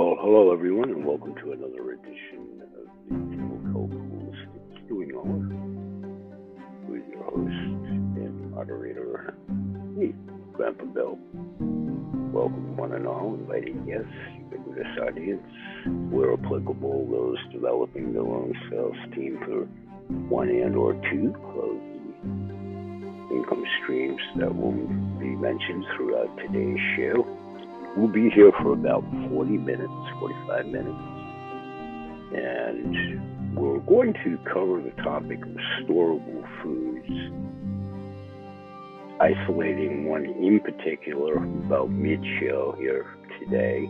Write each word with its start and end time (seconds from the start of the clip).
Well, 0.00 0.16
hello 0.18 0.50
everyone, 0.50 0.88
and 0.88 1.04
welcome 1.04 1.34
to 1.34 1.52
another 1.52 1.92
edition 1.92 2.62
of 2.62 2.70
the 2.72 2.86
Chemical 3.36 3.86
Pools 3.86 4.34
Stewing 4.86 5.12
Hour 5.14 5.44
with 6.88 7.06
your 7.10 7.22
host 7.24 7.52
and 8.16 8.50
moderator, 8.50 9.34
me, 9.94 10.14
Grandpa 10.54 10.86
Bill. 10.86 11.18
Welcome, 12.32 12.78
one 12.78 12.94
and 12.94 13.06
all, 13.06 13.34
invited 13.34 13.84
guests, 13.84 14.08
ubiquitous 14.38 14.86
audience, 15.06 15.42
where 16.10 16.32
applicable, 16.32 17.06
those 17.10 17.36
developing 17.52 18.14
their 18.14 18.22
own 18.22 18.54
self-esteem 18.70 19.38
for 19.44 19.66
one 20.30 20.48
and 20.48 20.76
or 20.76 20.94
two 21.10 21.34
closing 21.52 23.28
income 23.30 23.64
streams 23.82 24.22
that 24.36 24.56
will 24.56 24.72
be 25.20 25.36
mentioned 25.36 25.84
throughout 25.94 26.34
today's 26.38 26.80
show. 26.96 27.39
We'll 27.96 28.06
be 28.06 28.30
here 28.30 28.52
for 28.62 28.72
about 28.72 29.02
40 29.30 29.58
minutes, 29.58 29.92
45 30.20 30.66
minutes, 30.66 30.96
and 32.32 33.56
we're 33.56 33.80
going 33.80 34.14
to 34.24 34.38
cover 34.44 34.80
the 34.80 34.92
topic 35.02 35.44
of 35.44 35.56
storable 35.82 36.44
foods, 36.62 37.10
isolating 39.20 40.08
one 40.08 40.24
in 40.24 40.60
particular 40.60 41.34
about 41.34 41.90
mid-show 41.90 42.76
here 42.78 43.06
today, 43.40 43.84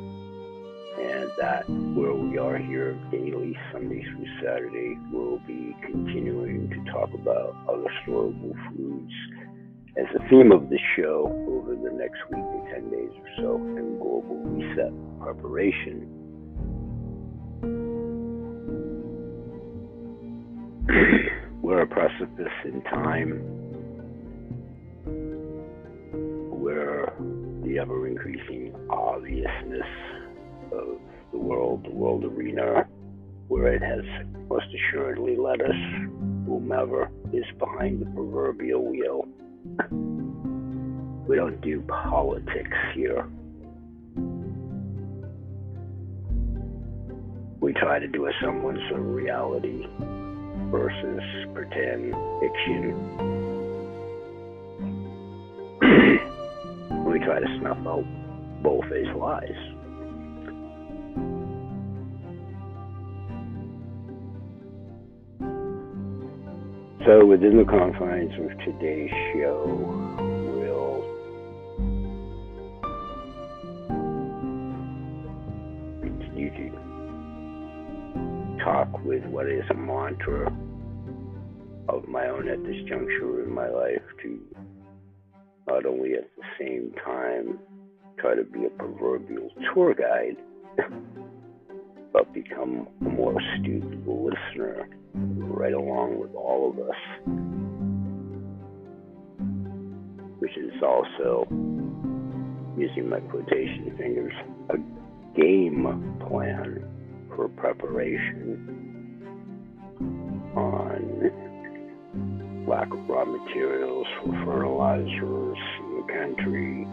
and 0.99 1.31
that 1.39 1.69
where 1.69 2.15
we 2.15 2.39
are 2.39 2.57
here 2.57 2.95
daily, 3.11 3.55
Sunday 3.71 4.03
through 4.03 4.27
Saturday, 4.43 4.97
we'll 5.13 5.41
be 5.41 5.77
continuing 5.83 6.71
to 6.71 6.91
talk 6.91 7.13
about 7.13 7.55
other 7.69 7.85
storable 8.07 8.55
foods 8.71 8.90
as 10.01 10.07
the 10.15 10.21
theme 10.31 10.51
of 10.51 10.71
the 10.71 10.79
show 10.97 11.27
over 11.49 11.75
the 11.75 11.91
next 11.93 12.19
week 12.31 12.41
to 12.41 12.65
10 12.73 12.91
days 12.91 13.11
or 13.19 13.29
so 13.37 13.57
in 13.57 13.99
global 13.99 14.37
reset 14.47 14.93
preparation. 15.21 16.09
We're 21.63 21.83
a 21.83 21.87
precipice 21.87 22.49
in 22.65 22.81
time 22.85 23.43
where 26.63 27.13
the 27.63 27.79
ever 27.79 28.09
increasing 28.09 28.75
obviousness 28.89 29.83
of 30.73 30.99
the 31.31 31.39
world, 31.39 31.85
the 31.85 31.91
world 31.91 32.25
arena, 32.25 32.89
where 33.49 33.75
it 33.75 33.83
has 33.83 34.05
most 34.49 34.65
assuredly 34.75 35.37
led 35.37 35.61
us, 35.61 35.77
whomever 36.47 37.11
is 37.35 37.45
behind 37.59 38.01
the 38.01 38.07
proverbial 38.07 38.87
wheel 38.91 39.29
we 41.27 41.37
don't 41.37 41.61
do 41.61 41.83
politics 41.83 42.77
here. 42.95 43.27
We 47.61 47.73
try 47.75 47.99
to 47.99 48.09
do 48.09 48.27
a 48.27 48.33
semblance 48.41 48.81
of 48.93 49.05
reality 49.05 49.87
versus 50.71 51.21
pretend 51.53 52.15
fiction. 52.41 52.95
we 57.05 57.19
try 57.21 57.41
to 57.41 57.59
snuff 57.61 57.79
out 57.87 58.05
both 58.63 58.85
faced 58.89 59.15
lies. 59.17 59.80
So, 67.11 67.27
within 67.27 67.57
the 67.57 67.65
confines 67.65 68.33
of 68.35 68.57
today's 68.61 69.11
show, 69.33 69.65
we'll 70.55 71.03
continue 76.03 76.51
to 76.51 76.67
talk 78.65 79.05
with 79.05 79.25
what 79.25 79.49
is 79.49 79.65
a 79.71 79.75
mantra 79.75 80.57
of 81.89 82.07
my 82.07 82.29
own 82.29 82.49
at 82.49 82.63
this 82.63 82.77
juncture 82.89 83.43
in 83.43 83.53
my 83.53 83.69
life 83.69 84.03
to 84.23 84.41
not 85.67 85.85
only 85.87 86.15
at 86.15 86.31
the 86.37 86.45
same 86.61 86.95
time 87.05 87.59
try 88.21 88.37
to 88.37 88.45
be 88.45 88.67
a 88.67 88.71
proverbial 88.71 89.51
tour 89.75 89.95
guide, 89.95 90.37
but 92.13 92.33
become 92.33 92.87
a 93.01 93.05
more 93.05 93.35
astute 93.37 94.07
listener 94.07 94.89
right 95.15 95.73
along 95.73 96.19
with 96.19 96.35
all 96.35 96.71
of 96.71 96.79
us, 96.79 96.97
which 100.39 100.57
is 100.57 100.83
also, 100.83 101.47
using 102.77 103.09
my 103.09 103.21
quotation 103.21 103.95
fingers, 103.99 104.33
a 104.71 104.77
game 105.39 106.17
plan 106.29 106.85
for 107.35 107.49
preparation 107.49 108.77
on 110.57 111.31
lack 112.67 112.93
of 112.93 113.09
raw 113.09 113.25
materials 113.25 114.07
for 114.23 114.33
fertilizers 114.45 115.59
in 115.81 115.97
the 115.97 116.05
country, 116.13 116.87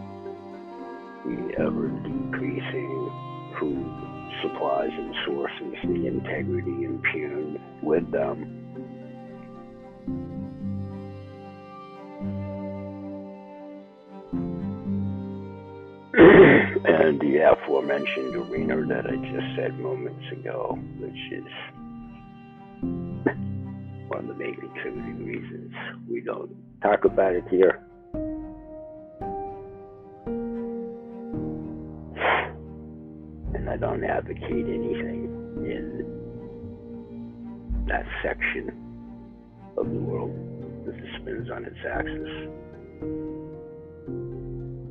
the 1.24 1.54
ever 1.58 1.88
decreasing 1.88 3.10
food 3.58 4.07
supplies 4.42 4.90
and 4.92 5.14
sources, 5.26 5.74
the 5.84 6.06
integrity 6.06 6.84
impugned 6.84 7.58
with 7.82 8.10
them. 8.10 8.64
and 16.18 17.20
the 17.20 17.38
aforementioned 17.52 18.34
arena 18.34 18.84
that 18.86 19.06
I 19.06 19.16
just 19.16 19.56
said 19.56 19.78
moments 19.78 20.24
ago, 20.32 20.78
which 20.98 21.32
is 21.32 21.44
one 24.08 24.20
of 24.20 24.26
the 24.28 24.34
main 24.34 24.54
contributing 24.56 25.24
reasons 25.24 25.74
we 26.08 26.20
don't 26.20 26.50
talk 26.82 27.04
about 27.04 27.34
it 27.34 27.44
here. 27.50 27.87
Don't 33.80 34.04
advocate 34.04 34.66
anything 34.66 35.30
in 35.64 36.18
that 37.86 38.04
section 38.22 38.68
of 39.76 39.86
the 39.88 40.00
world 40.00 40.34
that 40.84 40.94
spins 41.20 41.48
on 41.50 41.64
its 41.64 41.78
axis. 41.88 42.28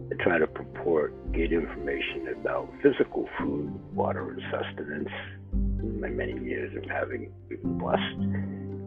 I 0.09 0.23
try 0.23 0.39
to 0.39 0.47
purport, 0.47 1.13
get 1.33 1.51
information 1.51 2.33
about 2.39 2.73
physical 2.81 3.27
food, 3.37 3.73
water, 3.93 4.31
and 4.31 4.41
sustenance. 4.51 5.09
In 5.51 5.99
my 5.99 6.09
many 6.09 6.39
years 6.43 6.75
of 6.77 6.89
having 6.89 7.31
been 7.49 7.77
blessed 7.77 8.19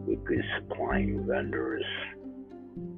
with 0.07 0.23
good 0.25 0.43
supplying 0.57 1.25
vendors, 1.27 1.85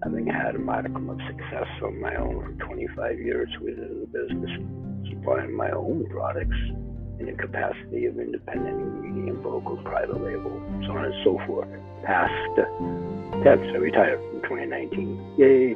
having 0.03 0.27
had 0.27 0.55
a 0.55 0.59
modicum 0.59 1.09
of 1.09 1.19
success 1.27 1.67
on 1.83 1.99
my 1.99 2.15
own 2.15 2.57
for 2.57 2.65
25 2.65 3.19
years 3.19 3.49
within 3.61 4.01
the 4.01 4.07
business, 4.07 4.51
supplying 5.09 5.55
my 5.55 5.71
own 5.71 6.05
products 6.09 6.57
in 7.19 7.25
the 7.27 7.33
capacity 7.33 8.05
of 8.05 8.19
independent 8.19 8.79
ingredient 8.79 9.41
broker, 9.41 9.75
private 9.83 10.21
label, 10.21 10.61
so 10.85 10.91
on 10.97 11.05
and 11.05 11.13
so 11.23 11.39
forth. 11.45 11.67
Past 12.03 12.33
tense, 13.43 13.67
I 13.73 13.77
retired 13.77 14.19
in 14.33 14.41
2019. 14.41 15.35
Yay! 15.37 15.75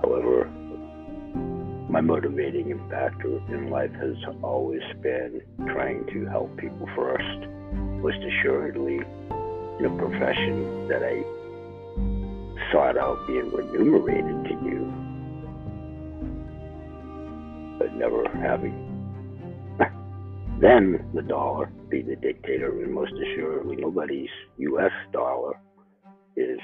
However, 0.00 0.48
my 1.90 2.00
motivating 2.00 2.78
factor 2.90 3.40
in 3.48 3.70
life 3.70 3.92
has 3.92 4.16
always 4.42 4.82
been 5.02 5.42
trying 5.66 6.06
to 6.12 6.26
help 6.26 6.56
people 6.56 6.88
first, 6.94 7.48
most 8.02 8.18
assuredly 8.18 9.00
a 9.00 9.88
profession 9.96 10.88
that 10.88 11.02
I 11.04 11.22
sought 12.72 12.98
out 12.98 13.26
being 13.26 13.50
remunerated 13.50 14.44
to 14.44 14.54
do, 14.68 14.92
never 17.98 18.24
having 18.40 18.74
then 20.60 21.08
the 21.14 21.22
dollar 21.22 21.70
be 21.88 22.02
the 22.02 22.16
dictator, 22.16 22.70
and 22.82 22.92
most 22.92 23.12
assuredly 23.12 23.76
nobody's 23.76 24.30
U.S. 24.58 24.92
dollar 25.12 25.54
is 26.36 26.58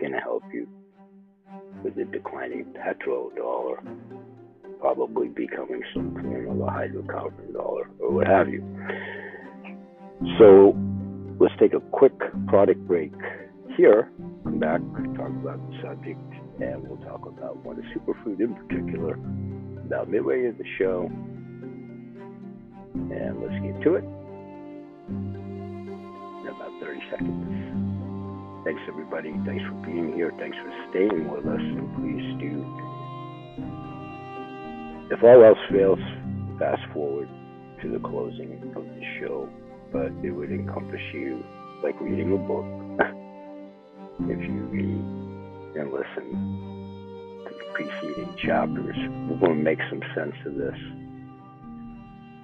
going 0.00 0.12
to 0.12 0.18
help 0.18 0.42
you 0.52 0.66
with 1.82 1.94
the 1.96 2.04
declining 2.04 2.74
petrodollar 2.74 3.78
probably 4.80 5.28
becoming 5.28 5.82
some 5.94 6.12
form 6.12 6.46
of 6.48 6.60
a 6.60 6.70
hydrocarbon 6.70 7.52
dollar 7.54 7.88
or 8.00 8.12
what 8.12 8.26
have 8.26 8.48
you. 8.48 8.62
So 10.38 10.76
let's 11.40 11.54
take 11.58 11.72
a 11.72 11.80
quick 11.80 12.12
product 12.48 12.86
break 12.86 13.12
here, 13.76 14.10
come 14.44 14.58
back, 14.58 14.80
talk 15.16 15.28
about 15.28 15.58
the 15.70 15.78
subject, 15.82 16.20
and 16.60 16.86
we'll 16.86 16.98
talk 16.98 17.26
about 17.26 17.64
one 17.64 17.82
superfood 17.96 18.40
in 18.40 18.54
particular 18.54 19.18
about 19.94 20.10
midway 20.10 20.46
of 20.46 20.58
the 20.58 20.64
show. 20.76 21.08
And 22.94 23.40
let's 23.40 23.54
get 23.62 23.80
to 23.84 23.94
it 23.94 24.04
in 25.08 26.48
about 26.48 26.72
30 26.82 27.00
seconds. 27.10 28.64
Thanks, 28.64 28.82
everybody. 28.88 29.30
Thanks 29.46 29.62
for 29.70 29.74
being 29.86 30.14
here. 30.14 30.32
Thanks 30.38 30.56
for 30.56 30.72
staying 30.90 31.30
with 31.30 31.46
us. 31.46 31.60
And 31.60 31.94
please 31.94 32.26
do 32.42 32.66
if 35.10 35.22
all 35.22 35.44
else 35.44 35.58
fails, 35.70 36.00
fast 36.58 36.80
forward 36.92 37.28
to 37.82 37.92
the 37.92 38.00
closing 38.00 38.72
of 38.74 38.82
the 38.82 39.02
show, 39.20 39.48
but 39.92 40.10
it 40.24 40.30
would 40.30 40.50
encompass 40.50 41.00
you 41.12 41.44
like 41.84 42.00
reading 42.00 42.32
a 42.32 42.38
book. 42.38 42.64
if 44.30 44.40
you 44.40 44.64
read 44.72 45.04
and 45.76 45.92
listen 45.92 46.73
preceding 47.74 48.34
chapters, 48.38 48.96
we're 49.28 49.36
going 49.38 49.56
to 49.56 49.62
make 49.62 49.80
some 49.90 50.00
sense 50.14 50.34
of 50.46 50.54
this 50.54 50.78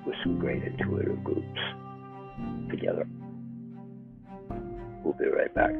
with 0.05 0.17
some 0.25 0.39
great 0.39 0.63
intuitive 0.65 1.23
groups 1.23 1.61
together. 2.69 3.07
We'll 5.05 5.15
be 5.15 5.27
right 5.27 5.55
back. 5.55 5.71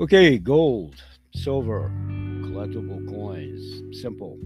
Okay, 0.00 0.38
gold, 0.38 0.94
silver, 1.34 1.92
collectible 2.42 3.06
coins, 3.08 4.00
simple. 4.00 4.38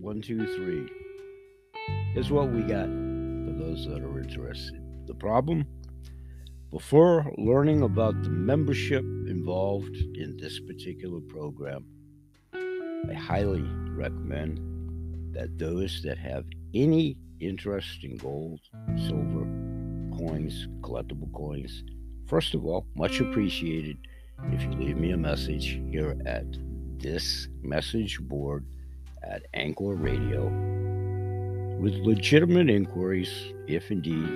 One, 0.00 0.20
two, 0.20 0.46
three. 0.56 1.01
Is 2.14 2.30
what 2.30 2.50
we 2.50 2.60
got 2.60 2.88
for 2.88 3.52
those 3.58 3.86
that 3.86 4.02
are 4.02 4.20
interested. 4.20 4.82
The 5.06 5.14
problem? 5.14 5.66
Before 6.70 7.32
learning 7.38 7.80
about 7.80 8.22
the 8.22 8.28
membership 8.28 9.02
involved 9.02 9.96
in 9.96 10.36
this 10.36 10.60
particular 10.60 11.20
program, 11.20 11.86
I 12.52 13.14
highly 13.14 13.62
recommend 13.96 15.34
that 15.34 15.58
those 15.58 16.02
that 16.02 16.18
have 16.18 16.44
any 16.74 17.16
interest 17.40 18.04
in 18.04 18.18
gold, 18.18 18.60
silver, 18.96 19.46
coins, 20.18 20.68
collectible 20.82 21.32
coins, 21.32 21.82
first 22.26 22.52
of 22.52 22.66
all, 22.66 22.86
much 22.94 23.20
appreciated 23.20 23.96
if 24.50 24.62
you 24.62 24.70
leave 24.72 24.98
me 24.98 25.12
a 25.12 25.16
message 25.16 25.80
here 25.90 26.14
at 26.26 26.44
this 26.98 27.48
message 27.62 28.20
board 28.20 28.66
at 29.22 29.44
Anchor 29.54 29.94
Radio 29.94 30.81
with 31.82 31.94
legitimate 31.94 32.70
inquiries, 32.70 33.52
if 33.66 33.90
indeed 33.90 34.28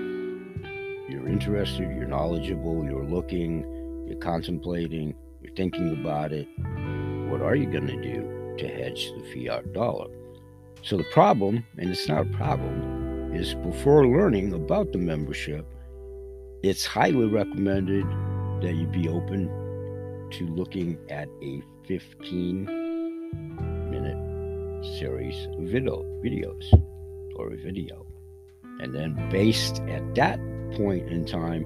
you're 1.09 1.29
interested, 1.29 1.89
you're 1.97 2.09
knowledgeable, 2.09 2.85
you're 2.85 3.05
looking, 3.05 3.65
you're 4.09 4.19
contemplating, 4.19 5.15
you're 5.41 5.55
thinking 5.55 5.93
about 5.93 6.33
it, 6.33 6.49
what 7.31 7.41
are 7.41 7.55
you 7.55 7.71
going 7.71 7.87
to 7.87 8.03
do 8.03 8.57
to 8.59 8.67
hedge 8.67 9.13
the 9.13 9.23
fiat 9.33 9.73
dollar? 9.73 10.09
So 10.83 10.97
the 10.97 11.05
problem, 11.05 11.65
and 11.79 11.89
it's 11.89 12.09
not 12.09 12.23
a 12.23 12.31
problem, 12.31 13.33
is 13.33 13.55
before 13.55 14.09
learning 14.09 14.53
about 14.53 14.91
the 14.91 14.99
membership, 14.99 15.65
it's 16.65 16.85
highly 16.85 17.27
recommended 17.27 18.07
that 18.61 18.75
you 18.75 18.89
be 18.89 19.09
open 19.09 19.47
to 20.33 20.49
looking 20.49 20.99
at 21.11 21.29
a 21.45 21.63
15 21.87 22.65
minute 23.89 24.99
series 24.99 25.47
of 25.57 25.69
video, 25.69 26.03
videos 26.25 26.65
or 27.37 27.53
a 27.53 27.57
video. 27.57 28.07
And 28.81 28.95
then, 28.95 29.29
based 29.31 29.81
at 29.89 30.15
that 30.17 30.39
point 30.77 31.09
in 31.09 31.25
time, 31.25 31.65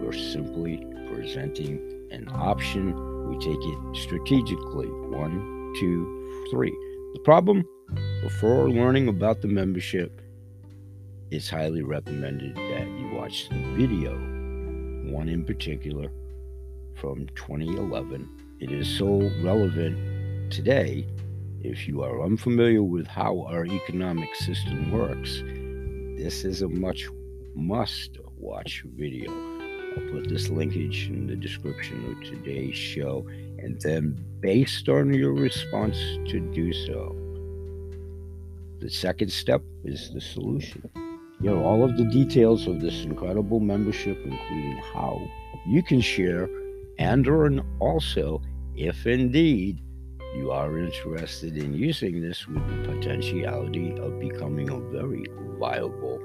we're 0.00 0.12
simply 0.12 0.84
presenting 1.12 2.08
an 2.10 2.28
option. 2.30 2.94
We 3.28 3.38
take 3.38 3.58
it 3.60 3.96
strategically 3.96 4.88
one, 4.88 5.72
two, 5.78 6.46
three. 6.50 6.76
The 7.14 7.20
problem 7.20 7.64
before 8.22 8.70
learning 8.70 9.08
about 9.08 9.42
the 9.42 9.48
membership, 9.48 10.20
it's 11.30 11.48
highly 11.48 11.82
recommended 11.82 12.56
that 12.56 12.88
you 12.98 13.10
watch 13.14 13.48
the 13.48 13.62
video, 13.76 14.12
one 15.12 15.28
in 15.28 15.44
particular 15.44 16.10
from 16.96 17.26
2011. 17.34 18.28
It 18.60 18.72
is 18.72 18.88
so 18.88 19.30
relevant 19.42 20.52
today. 20.52 21.06
If 21.64 21.88
you 21.88 22.02
are 22.02 22.22
unfamiliar 22.22 22.82
with 22.82 23.06
how 23.06 23.46
our 23.48 23.64
economic 23.64 24.34
system 24.34 24.92
works, 24.92 25.42
this 26.22 26.44
is 26.44 26.60
a 26.60 26.68
much 26.68 27.08
must 27.54 28.18
watch 28.36 28.84
video. 28.94 29.32
I'll 29.96 30.12
put 30.12 30.28
this 30.28 30.50
linkage 30.50 31.08
in 31.08 31.26
the 31.26 31.36
description 31.36 32.12
of 32.12 32.22
today's 32.22 32.76
show, 32.76 33.26
and 33.56 33.80
then 33.80 34.22
based 34.40 34.90
on 34.90 35.14
your 35.14 35.32
response 35.32 35.96
to 36.28 36.38
do 36.52 36.70
so, 36.74 37.16
the 38.80 38.90
second 38.90 39.32
step 39.32 39.62
is 39.84 40.10
the 40.12 40.20
solution. 40.20 40.90
You 41.40 41.52
know, 41.52 41.64
all 41.64 41.82
of 41.82 41.96
the 41.96 42.04
details 42.04 42.66
of 42.66 42.82
this 42.82 43.04
incredible 43.04 43.60
membership, 43.60 44.18
including 44.22 44.82
how 44.92 45.18
you 45.66 45.82
can 45.82 46.02
share 46.02 46.46
and 46.98 47.26
or 47.26 47.50
also 47.80 48.42
if 48.76 49.06
indeed 49.06 49.80
you 50.34 50.50
are 50.50 50.78
interested 50.78 51.56
in 51.56 51.74
using 51.74 52.20
this 52.20 52.46
with 52.48 52.66
the 52.66 52.92
potentiality 52.92 53.96
of 53.98 54.18
becoming 54.18 54.68
a 54.68 54.78
very 54.90 55.26
viable 55.58 56.20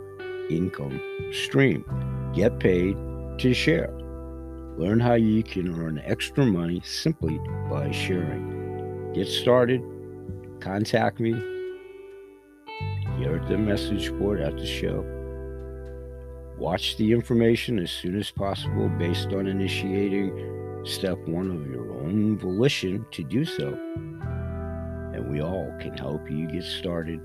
income 0.50 1.00
stream. 1.32 1.86
Get 2.34 2.60
paid 2.60 2.98
to 3.40 3.54
share. 3.54 3.92
Learn 4.78 5.00
how 5.00 5.14
you 5.14 5.44
can 5.44 5.74
earn 5.80 6.02
extra 6.06 6.46
money 6.46 6.82
simply 6.84 7.40
by 7.70 7.92
sharing. 7.92 9.12
Get 9.14 9.28
started. 9.28 9.82
Contact 10.60 11.20
me 11.20 11.34
here 13.18 13.36
at 13.36 13.48
the 13.48 13.58
message 13.58 14.12
board 14.14 14.42
at 14.42 14.58
the 14.58 14.66
show. 14.66 15.06
Watch 16.58 16.98
the 16.98 17.12
information 17.12 17.80
as 17.80 17.92
soon 17.92 18.18
as 18.18 18.32
possible 18.32 18.90
based 18.90 19.28
on 19.34 19.48
initiating 19.48 20.84
step 20.86 21.18
one 21.28 21.52
of 21.52 21.68
your 21.68 21.89
own 22.10 22.38
volition 22.38 23.06
to 23.12 23.24
do 23.24 23.46
so. 23.46 23.68
And 25.14 25.32
we 25.32 25.42
all 25.42 25.72
can 25.80 25.98
help 25.98 26.30
you 26.30 26.48
get 26.48 26.64
started 26.64 27.20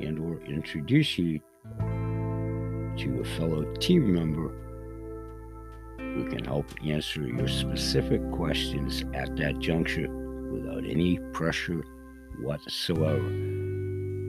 and 0.00 0.18
or 0.18 0.40
introduce 0.44 1.18
you 1.18 1.40
to 1.78 3.20
a 3.20 3.24
fellow 3.36 3.64
team 3.74 4.14
member 4.14 4.50
who 5.98 6.28
can 6.28 6.44
help 6.44 6.66
answer 6.84 7.22
your 7.22 7.48
specific 7.48 8.20
questions 8.32 9.04
at 9.14 9.36
that 9.36 9.58
juncture 9.58 10.08
without 10.50 10.84
any 10.84 11.18
pressure 11.32 11.84
whatsoever. 12.40 13.28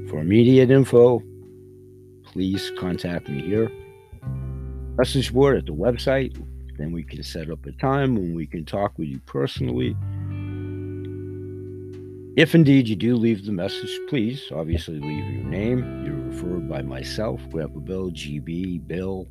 For 0.10 0.20
immediate 0.20 0.72
info, 0.72 1.24
please 2.24 2.72
contact 2.78 3.30
me 3.30 3.42
here. 3.42 3.72
Message 4.98 5.34
board 5.34 5.58
at 5.58 5.66
the 5.66 5.74
website 5.74 6.36
then 6.80 6.92
we 6.94 7.04
can 7.04 7.22
set 7.22 7.50
up 7.50 7.66
a 7.66 7.72
time 7.74 8.16
when 8.16 8.34
we 8.34 8.48
can 8.48 8.64
talk 8.64 8.98
with 8.98 9.10
you 9.10 9.20
personally. 9.26 9.96
If 12.38 12.56
indeed 12.56 12.88
you 12.88 12.96
do 12.96 13.18
leave 13.18 13.46
the 13.46 13.52
message, 13.52 14.00
please 14.08 14.50
obviously 14.56 15.00
leave 15.00 15.26
your 15.30 15.44
name. 15.44 16.06
You're 16.06 16.16
referred 16.16 16.70
by 16.70 16.82
myself, 16.82 17.42
Grandpa 17.52 17.80
Bill, 17.80 18.12
GB, 18.12 18.88
Bill, 18.88 19.28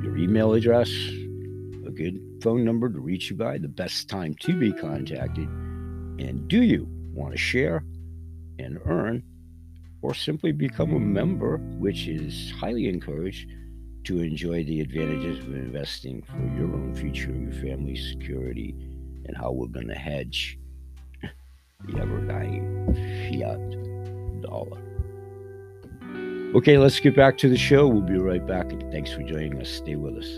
your 0.00 0.16
email 0.16 0.52
address, 0.52 0.88
a 1.84 1.90
good 1.90 2.20
phone 2.40 2.64
number 2.64 2.88
to 2.88 3.00
reach 3.00 3.30
you 3.30 3.36
by, 3.36 3.58
the 3.58 3.66
best 3.66 4.08
time 4.08 4.34
to 4.42 4.56
be 4.56 4.72
contacted. 4.72 5.48
And 5.48 6.46
do 6.46 6.62
you 6.62 6.86
want 7.12 7.32
to 7.32 7.38
share 7.38 7.84
and 8.60 8.78
earn 8.84 9.24
or 10.02 10.14
simply 10.14 10.52
become 10.52 10.94
a 10.94 11.00
member, 11.00 11.56
which 11.78 12.06
is 12.06 12.52
highly 12.52 12.88
encouraged? 12.88 13.50
To 14.04 14.20
enjoy 14.20 14.64
the 14.64 14.80
advantages 14.80 15.38
of 15.38 15.54
investing 15.54 16.22
for 16.22 16.42
your 16.58 16.72
own 16.74 16.94
future, 16.94 17.32
your 17.32 17.52
family's 17.52 18.10
security, 18.10 18.74
and 19.26 19.36
how 19.36 19.52
we're 19.52 19.66
going 19.66 19.88
to 19.88 19.94
hedge 19.94 20.58
the 21.86 22.00
ever 22.00 22.20
dying 22.20 22.94
fiat 23.30 24.42
dollar. 24.42 24.80
Okay, 26.54 26.78
let's 26.78 27.00
get 27.00 27.16
back 27.16 27.38
to 27.38 27.48
the 27.48 27.56
show. 27.56 27.86
We'll 27.88 28.02
be 28.02 28.18
right 28.18 28.46
back, 28.46 28.70
thanks 28.90 29.12
for 29.12 29.22
joining 29.22 29.60
us. 29.60 29.70
Stay 29.70 29.94
with 29.94 30.16
us. 30.16 30.28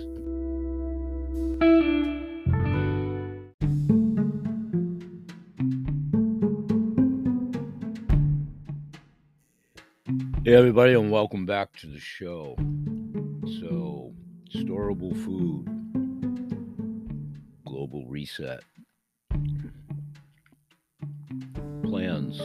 Hey, 10.44 10.54
everybody, 10.54 10.92
and 10.92 11.10
welcome 11.10 11.46
back 11.46 11.74
to 11.78 11.86
the 11.86 11.98
show. 11.98 12.54
So, 13.46 14.14
storable 14.54 15.14
food, 15.22 15.66
global 17.66 18.06
reset, 18.06 18.62
plans, 21.82 22.40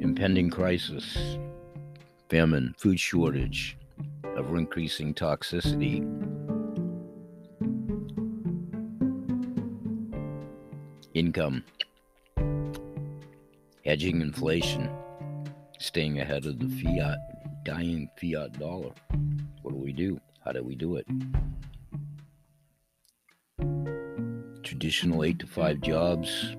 impending 0.00 0.48
crisis, 0.48 1.36
famine, 2.30 2.74
food 2.78 2.98
shortage, 2.98 3.76
ever 4.38 4.56
increasing 4.56 5.12
toxicity. 5.12 6.00
Income, 11.12 11.62
hedging 13.84 14.22
inflation, 14.22 14.88
staying 15.78 16.20
ahead 16.20 16.46
of 16.46 16.58
the 16.58 16.68
fiat, 16.68 17.18
dying 17.66 18.08
fiat 18.16 18.56
dollar. 18.60 18.92
What 19.62 19.72
do 19.72 19.80
we 19.80 19.92
do? 19.92 20.20
How 20.44 20.52
do 20.52 20.62
we 20.62 20.76
do 20.76 20.98
it? 20.98 21.06
Traditional 24.62 25.24
eight 25.24 25.40
to 25.40 25.48
five 25.48 25.80
jobs. 25.80 26.54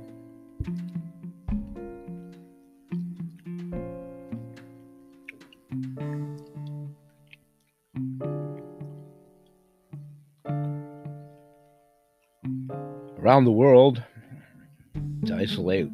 Around 13.18 13.46
the 13.46 13.52
world, 13.52 14.04
to 15.26 15.36
isolate 15.36 15.90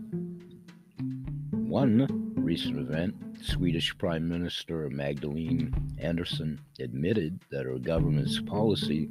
one 1.52 2.34
recent 2.36 2.80
event, 2.80 3.14
Swedish 3.44 3.96
Prime 3.98 4.28
Minister 4.30 4.90
Magdalena 4.90 5.70
Andersson 5.98 6.62
admitted 6.80 7.42
that 7.52 7.66
her 7.66 7.78
government's 7.78 8.40
policy 8.40 9.10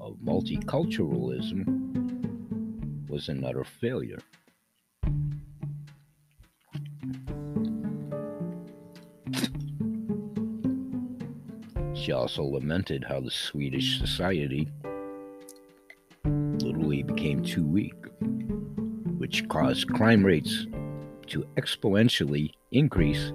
of 0.00 0.16
multiculturalism 0.24 1.66
was 3.06 3.28
an 3.28 3.44
utter 3.44 3.64
failure. 3.64 4.18
She 11.92 12.12
also 12.12 12.44
lamented 12.44 13.04
how 13.04 13.20
the 13.20 13.30
Swedish 13.30 13.98
society 13.98 14.70
literally 16.24 17.02
became 17.02 17.42
too 17.44 17.66
weak, 17.66 18.06
which 19.18 19.46
caused 19.48 19.92
crime 19.92 20.24
rates 20.24 20.66
to 21.26 21.46
exponentially 21.58 22.52
increase 22.70 23.32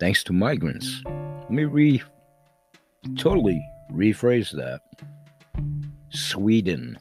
thanks 0.00 0.24
to 0.24 0.32
migrants. 0.32 1.02
Let 1.04 1.50
me 1.50 1.64
re 1.64 2.02
totally 3.16 3.62
rephrase 3.92 4.50
that. 4.52 4.80
Sweden, 6.08 6.98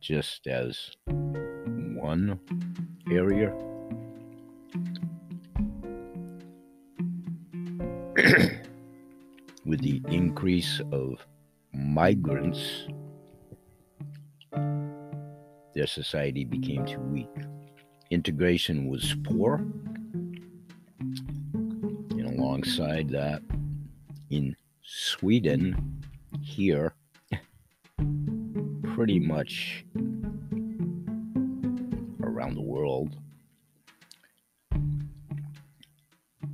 just 0.00 0.46
as 0.46 0.90
one 1.06 2.40
area. 3.10 3.52
With 9.66 9.80
the 9.80 10.02
increase 10.08 10.80
of 10.92 11.26
migrants, 11.72 12.86
their 15.74 15.86
society 15.86 16.44
became 16.44 16.86
too 16.86 17.00
weak. 17.00 17.28
Integration 18.10 18.88
was 18.88 19.14
poor. 19.24 19.64
Alongside 22.44 23.08
that, 23.08 23.40
in 24.28 24.54
Sweden, 24.82 26.04
here, 26.42 26.94
pretty 28.94 29.18
much 29.18 29.82
around 32.22 32.54
the 32.54 32.60
world, 32.60 33.16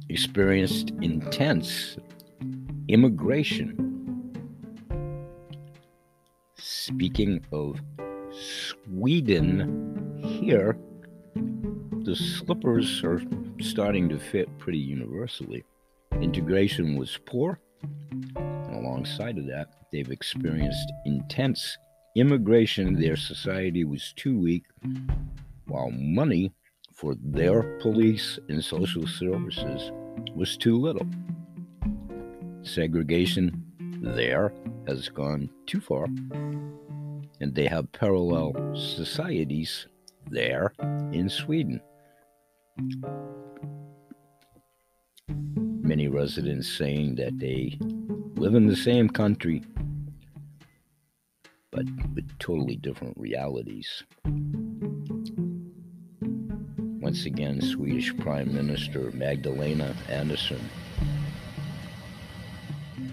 experienced 0.09 0.93
intense 1.03 1.97
immigration. 2.87 4.31
Speaking 6.55 7.45
of 7.51 7.81
Sweden, 8.31 10.21
here, 10.23 10.79
the 12.05 12.15
slippers 12.15 13.03
are 13.03 13.21
starting 13.61 14.09
to 14.09 14.21
fit 14.21 14.49
pretty 14.57 14.79
universally. 14.79 15.65
Integration 16.21 16.97
was 16.97 17.19
poor, 17.25 17.59
and 18.37 18.75
alongside 18.75 19.39
of 19.39 19.47
that, 19.47 19.69
they've 19.91 20.11
experienced 20.11 20.93
intense 21.07 21.79
immigration. 22.15 23.01
Their 23.01 23.17
society 23.17 23.85
was 23.85 24.13
too 24.17 24.39
weak, 24.39 24.65
while 25.67 25.91
money 25.91 26.53
for 26.95 27.15
their 27.23 27.79
police 27.81 28.39
and 28.49 28.63
social 28.63 29.07
services 29.07 29.91
was 30.35 30.57
too 30.57 30.79
little. 30.79 31.07
Segregation 32.63 33.65
there 34.03 34.53
has 34.87 35.09
gone 35.09 35.49
too 35.67 35.81
far, 35.81 36.05
and 37.41 37.55
they 37.55 37.67
have 37.67 37.91
parallel 37.93 38.55
societies 38.75 39.87
there 40.31 40.75
in 41.13 41.31
Sweden. 41.31 41.81
Many 45.91 46.07
residents 46.07 46.69
saying 46.69 47.17
that 47.17 47.41
they 47.41 47.77
live 48.37 48.55
in 48.55 48.69
the 48.69 48.77
same 48.77 49.11
country, 49.11 49.65
but 51.73 51.85
with 52.15 52.39
totally 52.39 52.77
different 52.77 53.19
realities. 53.19 54.05
Once 57.01 57.27
again, 57.27 57.61
Swedish 57.61 58.17
Prime 58.19 58.55
Minister 58.55 59.11
Magdalena 59.15 59.97
Andersson 60.09 60.61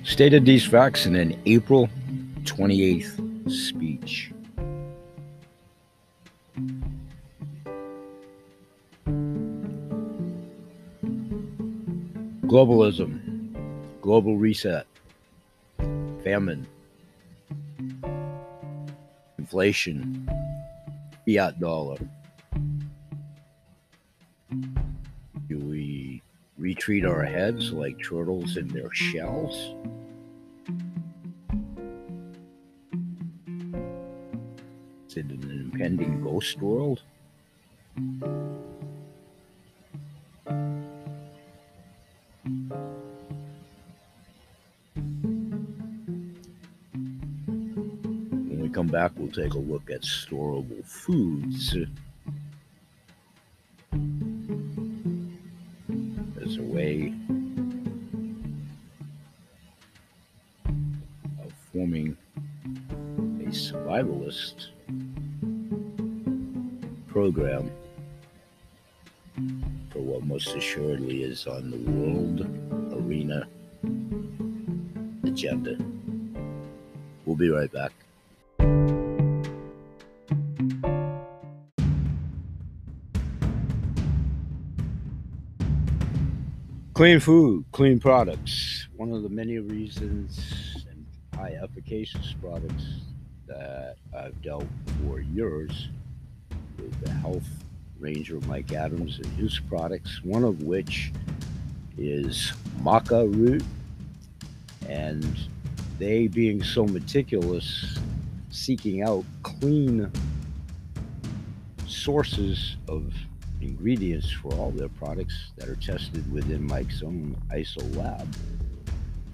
stated 0.03 0.46
these 0.46 0.67
facts 0.67 1.07
in 1.07 1.15
an 1.15 1.36
April 1.48 1.89
28th 2.43 3.51
speech. 3.51 4.31
Globalism, 12.48 13.54
global 14.00 14.38
reset, 14.38 14.88
famine, 16.24 16.66
inflation, 19.38 20.30
fiat 21.25 21.60
dollar. 21.60 21.98
Do 25.50 25.60
we 25.60 26.22
retreat 26.58 27.04
our 27.04 27.22
heads 27.22 27.74
like 27.74 28.01
turtles 28.01 28.56
in 28.56 28.70
their 28.70 28.94
shells? 28.94 29.74
Is 35.10 35.18
it 35.18 35.25
an 35.25 35.70
impending 35.74 36.24
ghost 36.24 36.62
world? 36.62 37.01
We'll 49.27 49.46
take 49.46 49.55
a 49.55 49.57
look 49.57 49.89
at 49.89 50.01
storable 50.01 50.86
foods 50.86 51.75
as 56.41 56.57
a 56.57 56.62
way 56.62 57.13
of 61.43 61.51
forming 61.74 62.15
a 63.19 63.50
survivalist 63.50 64.67
program 67.07 67.69
for 69.89 70.00
what 70.00 70.24
most 70.24 70.55
assuredly 70.55 71.24
is 71.24 71.48
on 71.48 71.69
the 71.69 71.77
world 71.91 72.41
arena 72.93 73.46
agenda. 75.25 75.77
We'll 77.25 77.36
be 77.36 77.50
right 77.50 77.72
back. 77.72 77.91
Clean 86.98 87.20
food, 87.20 87.63
clean 87.74 88.00
products. 88.00 88.88
One 88.96 89.12
of 89.12 89.22
the 89.22 89.30
many 89.30 89.60
reasons 89.60 90.84
and 90.89 91.06
high 91.36 91.51
efficacious 91.62 92.34
products 92.42 92.86
that 93.46 93.98
I've 94.18 94.42
dealt 94.42 94.66
for 95.06 95.20
years 95.20 95.89
with 96.75 97.00
the 97.01 97.12
health 97.12 97.46
ranger 98.00 98.39
Mike 98.48 98.74
Adams 98.74 99.18
and 99.18 99.27
his 99.34 99.60
products, 99.60 100.24
one 100.24 100.44
of 100.44 100.63
which 100.63 101.12
is 102.00 102.51
maca 102.82 103.32
root. 103.32 103.63
And 104.89 105.38
they 106.00 106.25
being 106.25 106.63
so 106.63 106.88
meticulous, 106.88 108.00
seeking 108.50 109.04
out 109.04 109.24
clean 109.44 110.12
sources 111.86 112.75
of 112.88 113.13
ingredients 113.61 114.31
for 114.31 114.53
all 114.53 114.71
their 114.71 114.89
products 114.89 115.51
that 115.57 115.67
are 115.67 115.75
tested 115.75 116.31
within 116.31 116.65
Mike's 116.65 117.01
own 117.01 117.35
ISO 117.51 117.95
lab. 117.95 118.27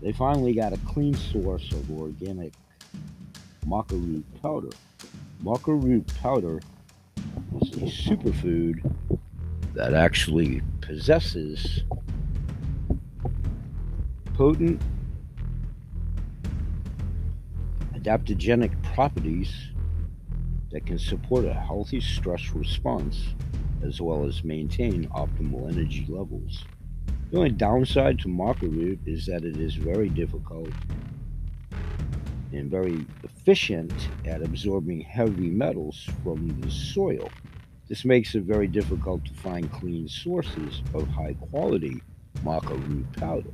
They 0.01 0.11
finally 0.11 0.53
got 0.53 0.73
a 0.73 0.77
clean 0.79 1.13
source 1.13 1.71
of 1.71 1.89
organic 1.91 2.53
maca 3.65 3.91
root 3.91 4.25
powder. 4.41 4.69
Maca 5.43 5.81
root 5.81 6.05
powder 6.21 6.59
is 7.61 7.69
a 7.69 8.11
superfood 8.11 8.81
that 9.73 9.93
actually 9.93 10.61
possesses 10.81 11.83
potent 14.33 14.81
adaptogenic 17.95 18.71
properties 18.83 19.69
that 20.71 20.85
can 20.85 20.97
support 20.97 21.45
a 21.45 21.53
healthy 21.53 22.01
stress 22.01 22.49
response 22.49 23.27
as 23.83 24.01
well 24.01 24.25
as 24.25 24.43
maintain 24.43 25.07
optimal 25.09 25.71
energy 25.71 26.05
levels. 26.09 26.63
The 27.31 27.37
only 27.37 27.51
downside 27.51 28.19
to 28.19 28.27
maca 28.27 28.61
root 28.61 28.99
is 29.05 29.25
that 29.25 29.43
it 29.43 29.57
is 29.57 29.75
very 29.75 30.09
difficult 30.09 30.69
and 32.51 32.69
very 32.69 33.05
efficient 33.23 33.91
at 34.25 34.43
absorbing 34.43 35.01
heavy 35.01 35.49
metals 35.49 36.07
from 36.23 36.59
the 36.61 36.69
soil. 36.69 37.29
This 37.89 38.05
makes 38.05 38.35
it 38.35 38.43
very 38.43 38.67
difficult 38.67 39.25
to 39.25 39.33
find 39.33 39.71
clean 39.71 40.07
sources 40.07 40.81
of 40.93 41.07
high 41.07 41.35
quality 41.49 42.01
maca 42.43 42.77
root 42.87 43.11
powder. 43.13 43.49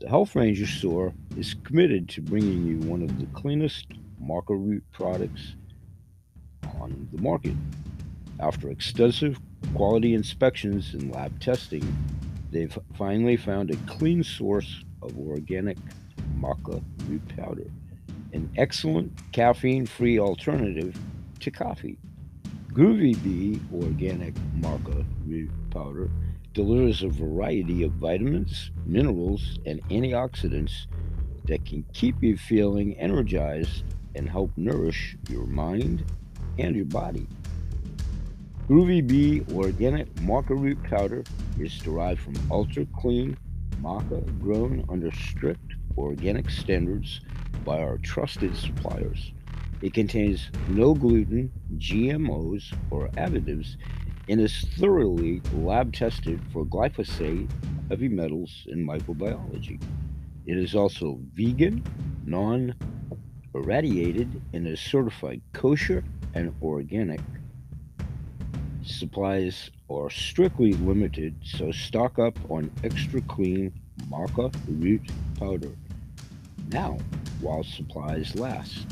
The 0.00 0.08
Health 0.08 0.34
Ranger 0.34 0.66
store 0.66 1.12
is 1.36 1.54
committed 1.64 2.08
to 2.10 2.22
bringing 2.22 2.64
you 2.64 2.78
one 2.88 3.02
of 3.02 3.18
the 3.18 3.26
cleanest 3.38 3.86
maca 4.22 4.50
root 4.50 4.84
products 4.92 5.56
on 6.80 7.08
the 7.12 7.20
market. 7.20 7.54
After 8.40 8.70
extensive 8.70 9.40
quality 9.74 10.14
inspections 10.14 10.94
and 10.94 11.12
lab 11.12 11.40
testing, 11.40 11.84
they've 12.50 12.76
finally 12.94 13.36
found 13.36 13.70
a 13.70 13.76
clean 13.86 14.22
source 14.22 14.84
of 15.02 15.18
organic 15.18 15.76
maca 16.38 16.82
root 17.08 17.36
powder, 17.36 17.70
an 18.32 18.48
excellent 18.56 19.12
caffeine 19.32 19.86
free 19.86 20.20
alternative 20.20 20.96
to 21.40 21.50
coffee. 21.50 21.98
Groovy 22.72 23.20
Bee 23.24 23.60
Organic 23.74 24.34
Maca 24.60 25.04
Root 25.26 25.50
Powder 25.70 26.08
delivers 26.54 27.02
a 27.02 27.08
variety 27.08 27.82
of 27.82 27.92
vitamins, 27.92 28.70
minerals, 28.86 29.58
and 29.66 29.82
antioxidants 29.88 30.86
that 31.46 31.64
can 31.64 31.84
keep 31.92 32.22
you 32.22 32.36
feeling 32.36 32.96
energized 32.98 33.82
and 34.14 34.28
help 34.28 34.52
nourish 34.56 35.16
your 35.28 35.46
mind 35.46 36.04
and 36.58 36.76
your 36.76 36.84
body. 36.84 37.26
Groovy 38.68 39.00
Bee 39.00 39.42
Organic 39.54 40.14
Maca 40.16 40.50
Root 40.50 40.82
Powder 40.82 41.24
is 41.58 41.78
derived 41.78 42.20
from 42.20 42.34
ultra 42.50 42.84
clean 42.94 43.34
maca 43.80 44.20
grown 44.38 44.84
under 44.90 45.10
strict 45.10 45.72
organic 45.96 46.50
standards 46.50 47.22
by 47.64 47.80
our 47.80 47.96
trusted 47.96 48.54
suppliers. 48.54 49.32
It 49.80 49.94
contains 49.94 50.50
no 50.68 50.92
gluten, 50.92 51.50
GMOs, 51.78 52.74
or 52.90 53.08
additives 53.16 53.76
and 54.28 54.38
is 54.38 54.66
thoroughly 54.78 55.40
lab 55.54 55.94
tested 55.94 56.38
for 56.52 56.66
glyphosate, 56.66 57.50
heavy 57.88 58.10
metals, 58.10 58.66
and 58.70 58.86
microbiology. 58.86 59.82
It 60.44 60.58
is 60.58 60.74
also 60.74 61.20
vegan, 61.32 61.82
non 62.26 62.74
irradiated, 63.54 64.42
and 64.52 64.68
is 64.68 64.78
certified 64.78 65.40
kosher 65.54 66.04
and 66.34 66.54
organic. 66.60 67.20
Supplies 68.88 69.70
are 69.90 70.08
strictly 70.08 70.72
limited, 70.72 71.34
so 71.44 71.70
stock 71.70 72.18
up 72.18 72.38
on 72.50 72.70
extra 72.82 73.20
clean 73.20 73.70
maca 74.10 74.50
root 74.66 75.02
powder 75.38 75.70
now 76.72 76.96
while 77.42 77.62
supplies 77.62 78.34
last. 78.34 78.86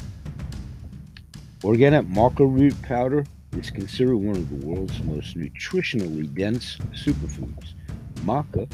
Organic 1.65 2.07
maca 2.09 2.41
root 2.41 2.81
powder 2.83 3.25
is 3.57 3.71
considered 3.71 4.19
one 4.19 4.37
of 4.37 4.51
the 4.51 4.67
world's 4.67 5.03
most 5.05 5.35
nutritionally 5.35 6.33
dense 6.35 6.77
superfoods. 6.93 7.73
Maca, 8.17 8.71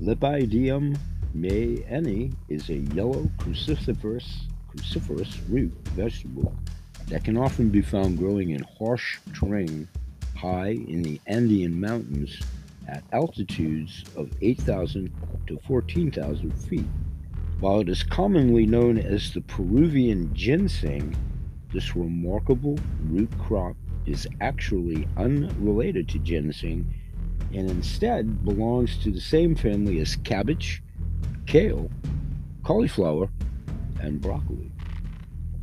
Lepidium 0.00 0.98
meyenii, 1.34 2.34
is 2.48 2.68
a 2.70 2.78
yellow 2.92 3.30
cruciferous, 3.38 4.26
cruciferous 4.68 5.38
root 5.48 5.72
vegetable 5.94 6.52
that 7.08 7.24
can 7.24 7.36
often 7.36 7.68
be 7.68 7.82
found 7.82 8.18
growing 8.18 8.50
in 8.50 8.62
harsh 8.78 9.18
terrain 9.34 9.88
high 10.36 10.70
in 10.88 11.02
the 11.02 11.20
Andean 11.26 11.80
mountains 11.80 12.40
at 12.88 13.04
altitudes 13.12 14.04
of 14.16 14.30
8,000 14.40 15.12
to 15.46 15.58
14,000 15.66 16.52
feet. 16.52 16.86
While 17.60 17.80
it 17.80 17.88
is 17.88 18.02
commonly 18.02 18.66
known 18.66 18.98
as 18.98 19.32
the 19.32 19.40
Peruvian 19.42 20.34
ginseng, 20.34 21.14
this 21.72 21.94
remarkable 21.94 22.78
root 23.04 23.30
crop 23.38 23.76
is 24.04 24.26
actually 24.40 25.06
unrelated 25.16 26.08
to 26.08 26.18
ginseng 26.18 26.92
and 27.54 27.70
instead 27.70 28.44
belongs 28.44 28.98
to 28.98 29.10
the 29.10 29.20
same 29.20 29.54
family 29.54 30.00
as 30.00 30.16
cabbage, 30.16 30.82
kale, 31.46 31.90
cauliflower, 32.64 33.28
and 34.00 34.20
broccoli. 34.20 34.72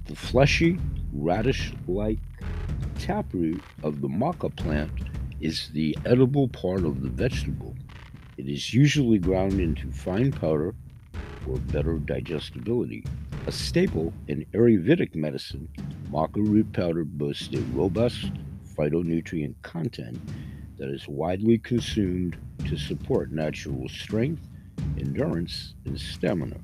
The 0.06 0.16
fleshy, 0.16 0.80
radish 1.14 1.74
like 1.88 2.20
taproot 3.00 3.62
of 3.84 4.02
the 4.02 4.08
maca 4.08 4.56
plant 4.56 4.92
is 5.42 5.70
the 5.74 5.98
edible 6.06 6.48
part 6.50 6.84
of 6.84 7.02
the 7.02 7.10
vegetable. 7.10 7.76
It 8.38 8.48
is 8.48 8.74
usually 8.74 9.18
ground 9.18 9.60
into 9.60 9.90
fine 9.92 10.32
powder 10.32 10.76
for 11.46 11.58
better 11.58 11.98
digestibility. 12.00 13.06
A 13.48 13.52
staple 13.52 14.14
in 14.28 14.46
Ayurvedic 14.54 15.16
medicine, 15.16 15.68
maca 16.12 16.36
root 16.36 16.72
powder 16.74 17.06
boasts 17.06 17.54
a 17.56 17.62
robust 17.74 18.32
phytonutrient 18.76 19.56
content 19.62 20.20
that 20.78 20.90
is 20.90 21.08
widely 21.08 21.58
consumed 21.58 22.38
to 22.66 22.78
support 22.78 23.32
natural 23.32 23.88
strength, 23.90 24.48
endurance, 24.98 25.74
and 25.86 26.00
stamina. 26.00 26.58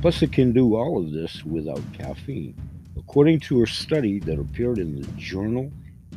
Plus, 0.00 0.22
it 0.22 0.32
can 0.32 0.52
do 0.52 0.76
all 0.76 0.98
of 0.98 1.12
this 1.12 1.44
without 1.44 1.82
caffeine. 1.92 2.54
According 2.98 3.40
to 3.40 3.62
a 3.62 3.66
study 3.66 4.18
that 4.20 4.38
appeared 4.38 4.78
in 4.78 5.00
the 5.00 5.06
journal 5.12 5.70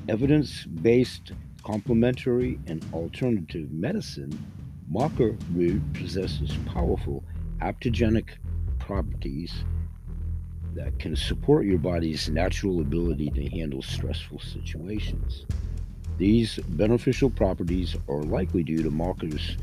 Evidence 0.09 0.65
Based 0.65 1.31
Complementary 1.63 2.59
and 2.65 2.83
Alternative 2.91 3.71
Medicine, 3.71 4.37
maca 4.91 5.39
root 5.53 5.81
possesses 5.93 6.57
powerful 6.65 7.23
aptogenic 7.59 8.29
properties 8.79 9.63
that 10.73 10.97
can 10.97 11.15
support 11.15 11.65
your 11.65 11.77
body's 11.77 12.29
natural 12.29 12.81
ability 12.81 13.29
to 13.29 13.47
handle 13.49 13.83
stressful 13.83 14.39
situations. 14.39 15.45
These 16.17 16.59
beneficial 16.69 17.29
properties 17.29 17.95
are 18.09 18.23
likely 18.23 18.63
due 18.63 18.81
to 18.81 18.89
maca's 18.89 19.55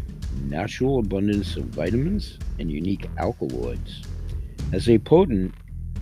natural 0.45 1.01
abundance 1.01 1.57
of 1.57 1.65
vitamins 1.65 2.39
and 2.59 2.71
unique 2.71 3.11
alkaloids. 3.19 4.03
As 4.73 4.89
a 4.89 4.99
potent 4.99 5.53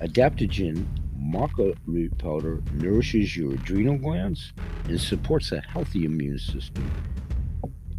adaptogen, 0.00 0.86
maca 1.26 1.76
root 1.86 2.16
powder 2.18 2.62
nourishes 2.74 3.36
your 3.36 3.54
adrenal 3.54 3.98
glands 3.98 4.52
and 4.84 5.00
supports 5.00 5.50
a 5.50 5.60
healthy 5.60 6.04
immune 6.04 6.38
system, 6.38 6.90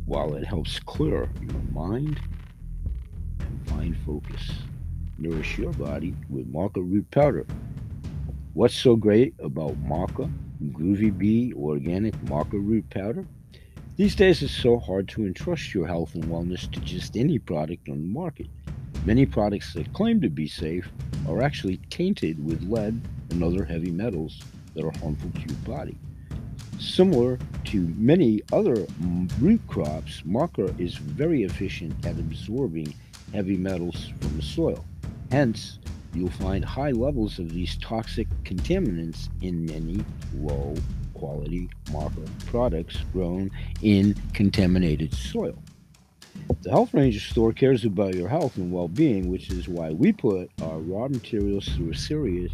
while 0.06 0.36
it 0.36 0.46
helps 0.46 0.80
clear 0.80 1.30
your 1.42 1.62
mind 1.72 2.20
and 3.40 3.70
find 3.70 3.98
focus 4.06 4.52
nourish 5.18 5.58
your 5.58 5.74
body 5.74 6.16
with 6.30 6.52
maca 6.52 6.78
root 6.78 7.10
powder. 7.12 7.46
What's 8.54 8.76
so 8.76 8.96
great 8.96 9.34
about 9.40 9.76
maca, 9.84 10.32
groovy 10.72 11.16
bee, 11.16 11.54
organic 11.54 12.16
maca 12.26 12.54
root 12.54 12.90
powder? 12.90 13.26
These 13.98 14.16
days 14.16 14.42
it's 14.44 14.54
so 14.54 14.80
hard 14.80 15.08
to 15.10 15.26
entrust 15.26 15.74
your 15.74 15.88
health 15.88 16.14
and 16.16 16.26
wellness 16.26 16.72
to 16.72 16.80
just 16.82 17.18
any 17.18 17.40
product 17.40 17.90
on 17.90 17.98
the 17.98 18.08
market. 18.08 18.48
Many 19.06 19.26
products 19.26 19.74
that 19.74 19.92
claim 19.94 20.22
to 20.22 20.30
be 20.30 20.48
safe 20.48 20.90
are 21.28 21.42
actually 21.42 21.78
tainted 21.90 22.44
with 22.44 22.62
lead 22.64 23.02
and 23.32 23.44
other 23.44 23.64
heavy 23.64 23.92
metals 23.92 24.42
that 24.76 24.86
are 24.86 24.98
harmful 25.00 25.30
to 25.32 25.40
your 25.40 25.58
body. 25.66 25.98
Similar 26.80 27.40
to 27.66 27.94
many 27.98 28.42
other 28.54 28.86
root 29.40 29.62
crops, 29.68 30.22
maca 30.22 30.80
is 30.80 30.96
very 30.96 31.44
efficient 31.44 32.06
at 32.06 32.20
absorbing 32.20 32.94
heavy 33.34 33.58
metals 33.58 34.14
from 34.20 34.38
the 34.38 34.44
soil. 34.44 34.86
Hence, 35.32 35.80
you'll 36.14 36.30
find 36.30 36.64
high 36.64 36.92
levels 36.92 37.40
of 37.40 37.52
these 37.54 37.78
toxic 37.78 38.28
contaminants 38.44 39.30
in 39.42 39.66
many 39.66 40.04
low 40.36 40.76
quality 41.14 41.70
maca 41.86 42.28
products 42.46 42.98
grown 43.12 43.50
in 43.82 44.16
contaminated 44.34 45.14
soil. 45.14 45.58
The 46.62 46.70
Health 46.70 46.94
Ranger 46.94 47.20
store 47.20 47.52
cares 47.52 47.86
about 47.86 48.14
your 48.14 48.30
health 48.30 48.58
and 48.58 48.72
well 48.72 48.88
being, 48.88 49.30
which 49.30 49.50
is 49.50 49.68
why 49.68 49.92
we 49.92 50.12
put 50.12 50.52
our 50.62 50.78
raw 50.80 51.08
materials 51.08 51.68
through 51.70 51.92
a 51.92 51.96
series, 51.96 52.52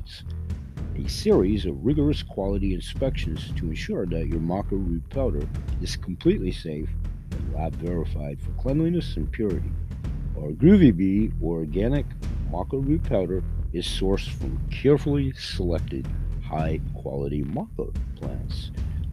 a 0.96 1.10
series 1.10 1.66
of 1.66 1.84
rigorous 1.84 2.22
quality 2.22 2.74
inspections 2.74 3.52
to 3.56 3.68
ensure 3.68 4.06
that 4.06 4.28
your 4.28 4.40
maca 4.40 4.72
root 4.72 5.08
powder 5.10 5.48
is 5.82 5.96
completely 5.96 6.52
safe 6.52 6.90
and 7.32 7.54
lab 7.54 7.74
verified 7.76 8.40
for 8.40 8.52
cleanliness 8.62 9.18
and 9.18 9.32
purity. 9.32 9.72
Our 10.38 10.52
Groovy 10.52 10.96
Bee 10.96 11.32
organic 11.42 12.06
maca 12.52 12.74
root 12.74 13.04
powder 13.04 13.44
is 13.72 13.88
sourced 13.88 14.30
from 14.30 14.60
carefully 14.70 15.34
selected 15.34 16.08
high 16.44 16.80
quality 16.94 17.44
maca 17.44 17.94
plants. 18.16 18.72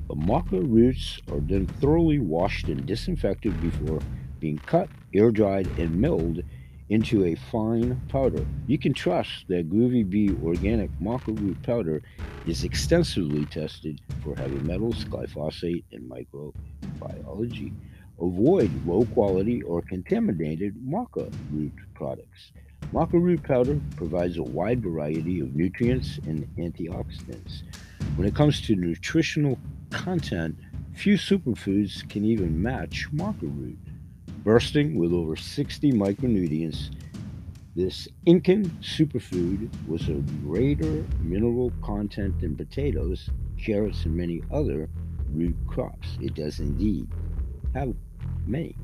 The 0.09 0.16
maca 0.16 0.61
roots 0.61 1.21
are 1.33 1.40
then 1.40 1.66
thoroughly 1.66 2.19
washed 2.19 2.69
and 2.69 2.85
disinfected 2.85 3.59
before 3.62 4.01
being 4.38 4.59
cut, 4.59 4.88
air 5.14 5.31
dried, 5.31 5.66
and 5.79 5.99
milled 5.99 6.43
into 6.90 7.24
a 7.24 7.37
fine 7.37 8.00
powder. 8.09 8.44
You 8.66 8.76
can 8.76 8.92
trust 8.92 9.46
that 9.48 9.70
Groovy 9.70 10.09
Bee 10.09 10.35
organic 10.44 10.90
maca 11.00 11.38
root 11.40 11.62
powder 11.62 12.03
is 12.46 12.64
extensively 12.64 13.46
tested 13.46 14.00
for 14.22 14.35
heavy 14.35 14.59
metals, 14.59 15.05
glyphosate, 15.05 15.85
and 15.92 16.11
microbiology. 16.11 17.72
Avoid 18.20 18.70
low 18.87 19.05
quality 19.07 19.62
or 19.62 19.83
contaminated 19.83 20.74
maca 20.85 21.33
root 21.53 21.72
products. 21.94 22.53
Maca 22.92 23.12
root 23.12 23.42
powder 23.44 23.81
provides 23.96 24.37
a 24.37 24.42
wide 24.42 24.83
variety 24.83 25.38
of 25.38 25.55
nutrients 25.55 26.18
and 26.26 26.44
antioxidants. 26.57 27.62
When 28.16 28.26
it 28.26 28.35
comes 28.35 28.61
to 28.62 28.74
nutritional 28.74 29.59
content, 29.90 30.57
few 30.94 31.14
superfoods 31.14 32.09
can 32.11 32.24
even 32.24 32.61
match 32.61 33.07
maca 33.14 33.42
root. 33.42 33.79
Bursting 34.42 34.98
with 34.98 35.12
over 35.12 35.37
60 35.37 35.92
micronutrients, 35.92 36.90
this 37.76 38.09
Incan 38.24 38.64
superfood 38.81 39.68
was 39.87 40.09
a 40.09 40.14
greater 40.42 41.05
mineral 41.20 41.70
content 41.83 42.40
than 42.40 42.57
potatoes, 42.57 43.29
carrots, 43.62 44.07
and 44.07 44.16
many 44.16 44.42
other 44.50 44.88
root 45.31 45.55
crops. 45.66 46.16
It 46.22 46.35
does 46.35 46.59
indeed 46.59 47.07
have 47.74 47.94
many. 48.46 48.76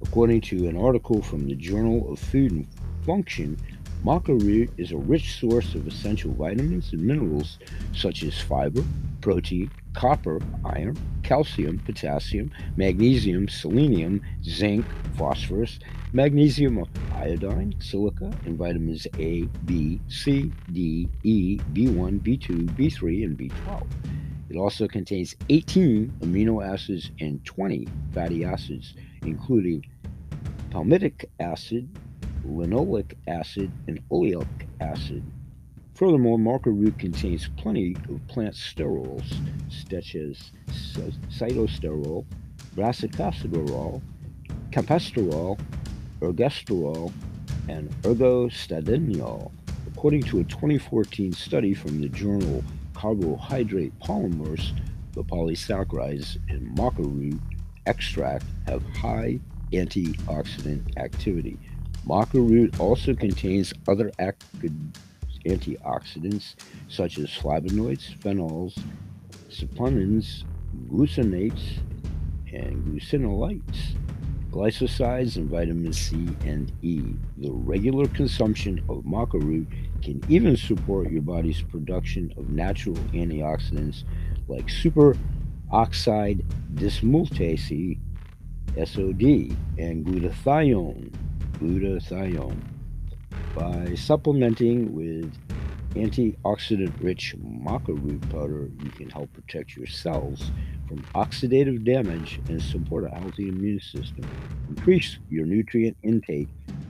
According 0.00 0.42
to 0.42 0.68
an 0.68 0.76
article 0.76 1.22
from 1.22 1.48
the 1.48 1.56
Journal 1.56 2.12
of 2.12 2.20
Food 2.20 2.52
and 2.52 2.66
Function, 3.04 3.58
maca 4.04 4.40
root 4.40 4.70
is 4.76 4.92
a 4.92 4.96
rich 4.96 5.40
source 5.40 5.74
of 5.74 5.88
essential 5.88 6.32
vitamins 6.34 6.92
and 6.92 7.02
minerals 7.02 7.58
such 7.94 8.22
as 8.22 8.40
fiber, 8.40 8.84
protein, 9.20 9.72
copper, 9.94 10.40
iron, 10.64 10.96
calcium, 11.22 11.78
potassium, 11.80 12.50
magnesium, 12.76 13.48
selenium, 13.48 14.20
zinc, 14.44 14.84
phosphorus, 15.16 15.78
magnesium 16.12 16.84
iodine, 17.14 17.74
silica, 17.80 18.30
and 18.44 18.58
vitamins 18.58 19.06
A, 19.18 19.42
B, 19.64 20.00
C, 20.08 20.52
D, 20.72 21.08
E, 21.22 21.58
B1, 21.72 22.20
B2, 22.20 22.70
B3, 22.76 23.24
and 23.24 23.38
B12. 23.38 23.86
It 24.50 24.56
also 24.56 24.86
contains 24.86 25.34
18 25.48 26.12
amino 26.20 26.66
acids 26.66 27.10
and 27.20 27.42
20 27.44 27.88
fatty 28.12 28.44
acids, 28.44 28.94
including 29.22 29.86
palmitic 30.70 31.24
acid, 31.40 31.88
linoleic 32.46 33.14
acid, 33.26 33.70
and 33.86 34.00
oleic 34.10 34.46
acid. 34.80 35.22
Furthermore, 36.02 36.36
maca 36.36 36.66
root 36.66 36.98
contains 36.98 37.48
plenty 37.56 37.94
of 38.08 38.26
plant 38.26 38.56
sterols, 38.56 39.22
such 39.88 40.16
as 40.16 40.50
sitosterol, 40.68 42.24
brassicasterol, 42.74 44.02
campesterol, 44.72 45.60
ergosterol, 46.20 47.12
and 47.68 47.88
ergostadinol. 48.02 49.52
According 49.86 50.24
to 50.24 50.40
a 50.40 50.44
2014 50.44 51.32
study 51.34 51.72
from 51.72 52.00
the 52.00 52.08
journal 52.08 52.64
Carbohydrate 52.94 53.96
Polymers, 54.00 54.72
the 55.12 55.22
polysaccharides 55.22 56.36
in 56.50 56.74
maca 56.74 56.98
root 56.98 57.40
extract 57.86 58.44
have 58.66 58.82
high 58.96 59.38
antioxidant 59.72 60.96
activity. 60.96 61.56
Maca 62.04 62.34
root 62.34 62.80
also 62.80 63.14
contains 63.14 63.72
other 63.86 64.10
active 64.18 64.72
antioxidants 65.44 66.54
such 66.88 67.18
as 67.18 67.28
flavonoids, 67.28 68.16
phenols, 68.18 68.78
saponins, 69.48 70.44
glucinates, 70.88 71.78
and 72.52 72.84
glucinolates, 72.86 73.96
glycosides, 74.50 75.36
and 75.36 75.48
vitamin 75.48 75.92
C 75.92 76.28
and 76.44 76.72
E. 76.82 77.02
The 77.38 77.50
regular 77.50 78.06
consumption 78.08 78.78
of 78.88 79.04
maca 79.04 79.42
root 79.42 79.66
can 80.02 80.22
even 80.28 80.56
support 80.56 81.10
your 81.10 81.22
body's 81.22 81.62
production 81.62 82.32
of 82.36 82.50
natural 82.50 82.96
antioxidants 83.14 84.04
like 84.48 84.66
superoxide 84.66 86.44
dismutase, 86.74 87.98
SOD, 88.76 89.56
and 89.78 90.04
glutathione, 90.04 91.12
glutathione 91.58 92.71
by 93.54 93.94
supplementing 93.94 94.94
with 94.94 95.32
antioxidant 95.94 96.92
rich 97.02 97.34
maca 97.38 97.88
root 97.88 98.20
powder, 98.30 98.70
you 98.82 98.90
can 98.90 99.10
help 99.10 99.32
protect 99.32 99.76
your 99.76 99.86
cells 99.86 100.50
from 100.88 101.02
oxidative 101.14 101.84
damage 101.84 102.40
and 102.48 102.62
support 102.62 103.04
a 103.04 103.08
healthy 103.08 103.48
immune 103.48 103.80
system. 103.80 104.26
Increase 104.68 105.18
your 105.30 105.46
nutrient 105.46 105.96
intake 106.02 106.48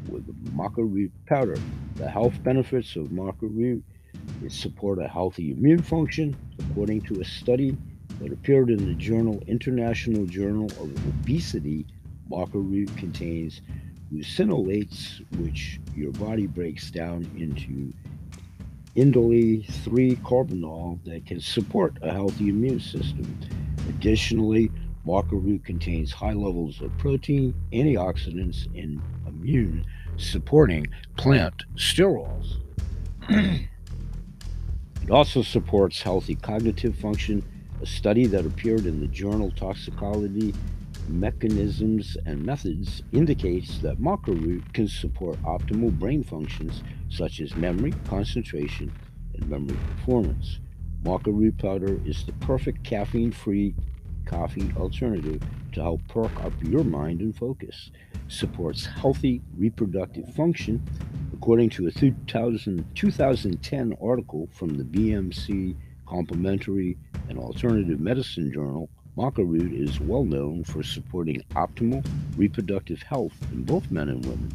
with 0.08 0.26
maca 0.56 0.78
root 0.78 1.10
powder. 1.26 1.58
The 1.96 2.08
health 2.08 2.42
benefits 2.42 2.96
of 2.96 3.06
maca 3.08 3.42
root 3.42 3.82
is 4.44 4.54
support 4.54 4.98
a 4.98 5.08
healthy 5.08 5.52
immune 5.52 5.82
function, 5.82 6.36
according 6.58 7.02
to 7.02 7.20
a 7.20 7.24
study 7.24 7.76
that 8.20 8.32
appeared 8.32 8.70
in 8.70 8.86
the 8.86 8.94
journal 8.94 9.42
International 9.46 10.26
Journal 10.26 10.66
of 10.66 11.06
Obesity. 11.08 11.86
Maca 12.30 12.54
root 12.54 12.94
contains 12.96 13.60
glucinolates, 14.12 15.20
which 15.38 15.80
your 15.94 16.12
body 16.12 16.46
breaks 16.46 16.90
down 16.90 17.28
into 17.36 17.92
indole 18.94 19.66
3 19.84 20.16
carbinol 20.16 21.02
that 21.04 21.24
can 21.26 21.40
support 21.40 21.96
a 22.02 22.12
healthy 22.12 22.48
immune 22.48 22.80
system. 22.80 23.38
Additionally, 23.88 24.70
maca 25.06 25.32
root 25.32 25.64
contains 25.64 26.12
high 26.12 26.34
levels 26.34 26.80
of 26.82 26.96
protein, 26.98 27.54
antioxidants, 27.72 28.66
and 28.78 29.00
immune 29.26 29.84
supporting 30.16 30.86
plant 31.16 31.64
sterols. 31.76 32.56
it 33.30 33.68
also 35.10 35.42
supports 35.42 36.02
healthy 36.02 36.34
cognitive 36.34 36.96
function. 36.96 37.42
A 37.80 37.86
study 37.86 38.26
that 38.26 38.46
appeared 38.46 38.86
in 38.86 39.00
the 39.00 39.08
journal 39.08 39.50
Toxicology 39.50 40.54
mechanisms 41.08 42.16
and 42.26 42.44
methods 42.44 43.02
indicates 43.12 43.78
that 43.78 44.00
maca 44.00 44.28
root 44.28 44.62
can 44.72 44.88
support 44.88 45.40
optimal 45.42 45.96
brain 45.98 46.22
functions 46.22 46.82
such 47.08 47.40
as 47.40 47.54
memory, 47.56 47.92
concentration, 48.06 48.92
and 49.34 49.48
memory 49.48 49.76
performance. 49.96 50.60
Maca 51.04 51.26
root 51.26 51.58
powder 51.58 52.00
is 52.04 52.24
the 52.24 52.32
perfect 52.34 52.84
caffeine-free 52.84 53.74
coffee 54.24 54.72
alternative 54.76 55.42
to 55.72 55.82
help 55.82 56.06
perk 56.08 56.30
up 56.44 56.52
your 56.62 56.84
mind 56.84 57.20
and 57.20 57.36
focus. 57.36 57.90
Supports 58.28 58.86
healthy 58.86 59.42
reproductive 59.56 60.32
function, 60.34 60.82
according 61.32 61.70
to 61.70 61.86
a 61.86 61.90
2000, 61.90 62.84
2010 62.94 63.96
article 64.00 64.48
from 64.52 64.76
the 64.76 64.84
BMC 64.84 65.76
Complementary 66.06 66.96
and 67.28 67.38
Alternative 67.38 67.98
Medicine 67.98 68.52
Journal 68.52 68.88
Maca 69.16 69.46
root 69.46 69.72
is 69.74 70.00
well 70.00 70.24
known 70.24 70.64
for 70.64 70.82
supporting 70.82 71.44
optimal 71.50 72.02
reproductive 72.34 73.02
health 73.02 73.34
in 73.52 73.62
both 73.62 73.90
men 73.90 74.08
and 74.08 74.24
women. 74.24 74.50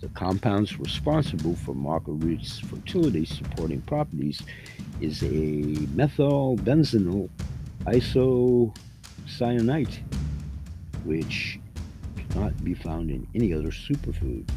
The 0.00 0.08
compounds 0.08 0.80
responsible 0.80 1.54
for 1.54 1.74
maca 1.74 2.20
root's 2.20 2.58
fertility 2.58 3.24
supporting 3.24 3.82
properties 3.82 4.42
is 5.00 5.22
a 5.22 5.26
methylbenzyl 5.94 7.28
isocyanate, 7.84 8.72
which 11.04 11.60
cannot 12.16 12.64
be 12.64 12.74
found 12.74 13.10
in 13.10 13.28
any 13.36 13.54
other 13.54 13.70
superfood. 13.70 14.50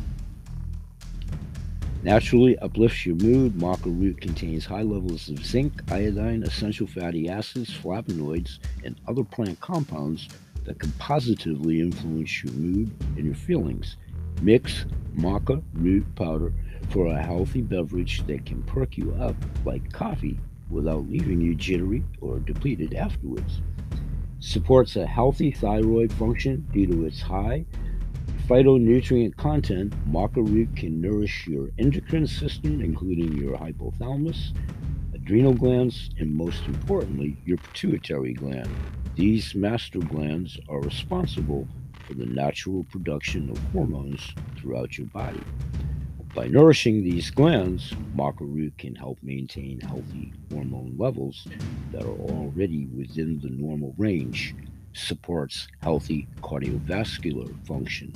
Naturally 2.04 2.58
uplifts 2.58 3.06
your 3.06 3.16
mood. 3.16 3.54
Maca 3.54 3.86
root 3.86 4.20
contains 4.20 4.66
high 4.66 4.82
levels 4.82 5.30
of 5.30 5.46
zinc, 5.46 5.82
iodine, 5.89 6.44
essential 6.44 6.86
fatty 6.86 7.30
acids, 7.30 7.70
flavonoids, 7.70 8.60
and 8.84 9.00
other 9.08 9.24
plant 9.24 9.58
compounds 9.62 10.28
that 10.66 10.80
can 10.80 10.92
positively 11.00 11.80
influence 11.80 12.44
your 12.44 12.52
mood 12.56 12.92
and 13.16 13.26
your 13.26 13.36
feelings. 13.36 13.96
Mix 14.42 14.86
maca 15.16 15.63
root 15.76 16.04
powder 16.16 16.52
for 16.89 17.08
a 17.08 17.22
healthy 17.22 17.62
beverage 17.62 18.28
that 18.28 18.46
can 18.46 18.62
perk 18.63 18.98
you 18.98 19.13
up 19.22 19.36
like 19.63 19.94
coffee 19.94 20.38
without 20.70 21.10
leaving 21.10 21.39
you 21.39 21.56
jittery 21.56 22.04
or 22.20 22.39
depleted 22.39 22.96
afterwards. 22.96 23.62
Supports 24.39 24.98
a 24.98 25.08
healthy 25.08 25.52
thyroid 25.52 26.12
function 26.12 26.68
due 26.74 26.86
to 26.88 27.06
its 27.06 27.22
high 27.22 27.66
phytonutrient 28.47 29.38
content, 29.38 29.93
maca 30.12 30.36
root 30.36 30.75
can 30.75 30.99
nourish 30.99 31.47
your 31.47 31.69
endocrine 31.79 32.27
system, 32.27 32.82
including 32.82 33.38
your 33.38 33.58
hypothalamus, 33.58 34.53
adrenal 35.13 35.53
glands, 35.53 36.10
and 36.19 36.34
most 36.34 36.65
importantly, 36.65 37.38
your 37.45 37.58
pituitary 37.58 38.34
gland. 38.34 38.69
These 39.15 39.56
master 39.56 39.99
glands 39.99 40.60
are 40.67 40.82
responsible 40.82 41.67
for 42.06 42.15
the 42.15 42.25
natural 42.25 42.84
production 42.91 43.49
of 43.49 43.58
hormones 43.71 44.34
throughout 44.58 44.97
your 44.97 45.08
body. 45.08 45.41
By 46.36 46.47
nourishing 46.47 47.03
these 47.03 47.29
glands, 47.29 47.93
maca 48.13 48.41
root 48.41 48.77
can 48.77 48.95
help 48.95 49.19
maintain 49.21 49.79
healthy 49.79 50.34
hormone 50.51 50.95
levels 50.97 51.47
that 51.93 52.03
are 52.03 52.08
already 52.08 52.88
within 52.88 53.39
the 53.39 53.51
normal 53.51 53.93
range, 53.97 54.53
supports 54.93 55.67
healthy 55.82 56.27
cardiovascular 56.41 57.53
function. 57.65 58.13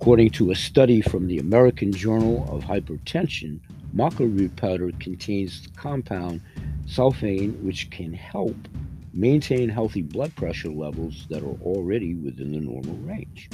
According 0.00 0.30
to 0.30 0.50
a 0.50 0.54
study 0.54 1.00
from 1.00 1.26
the 1.28 1.38
American 1.38 1.92
Journal 1.92 2.46
of 2.50 2.64
Hypertension, 2.64 3.60
maca 3.94 4.20
root 4.20 4.56
powder 4.56 4.90
contains 4.98 5.62
the 5.62 5.70
compound 5.76 6.40
sulforaphane, 6.86 7.62
which 7.62 7.90
can 7.90 8.12
help 8.12 8.56
maintain 9.14 9.68
healthy 9.68 10.02
blood 10.02 10.34
pressure 10.36 10.70
levels 10.70 11.26
that 11.28 11.42
are 11.42 11.60
already 11.62 12.14
within 12.14 12.52
the 12.52 12.60
normal 12.60 12.96
range. 12.96 13.48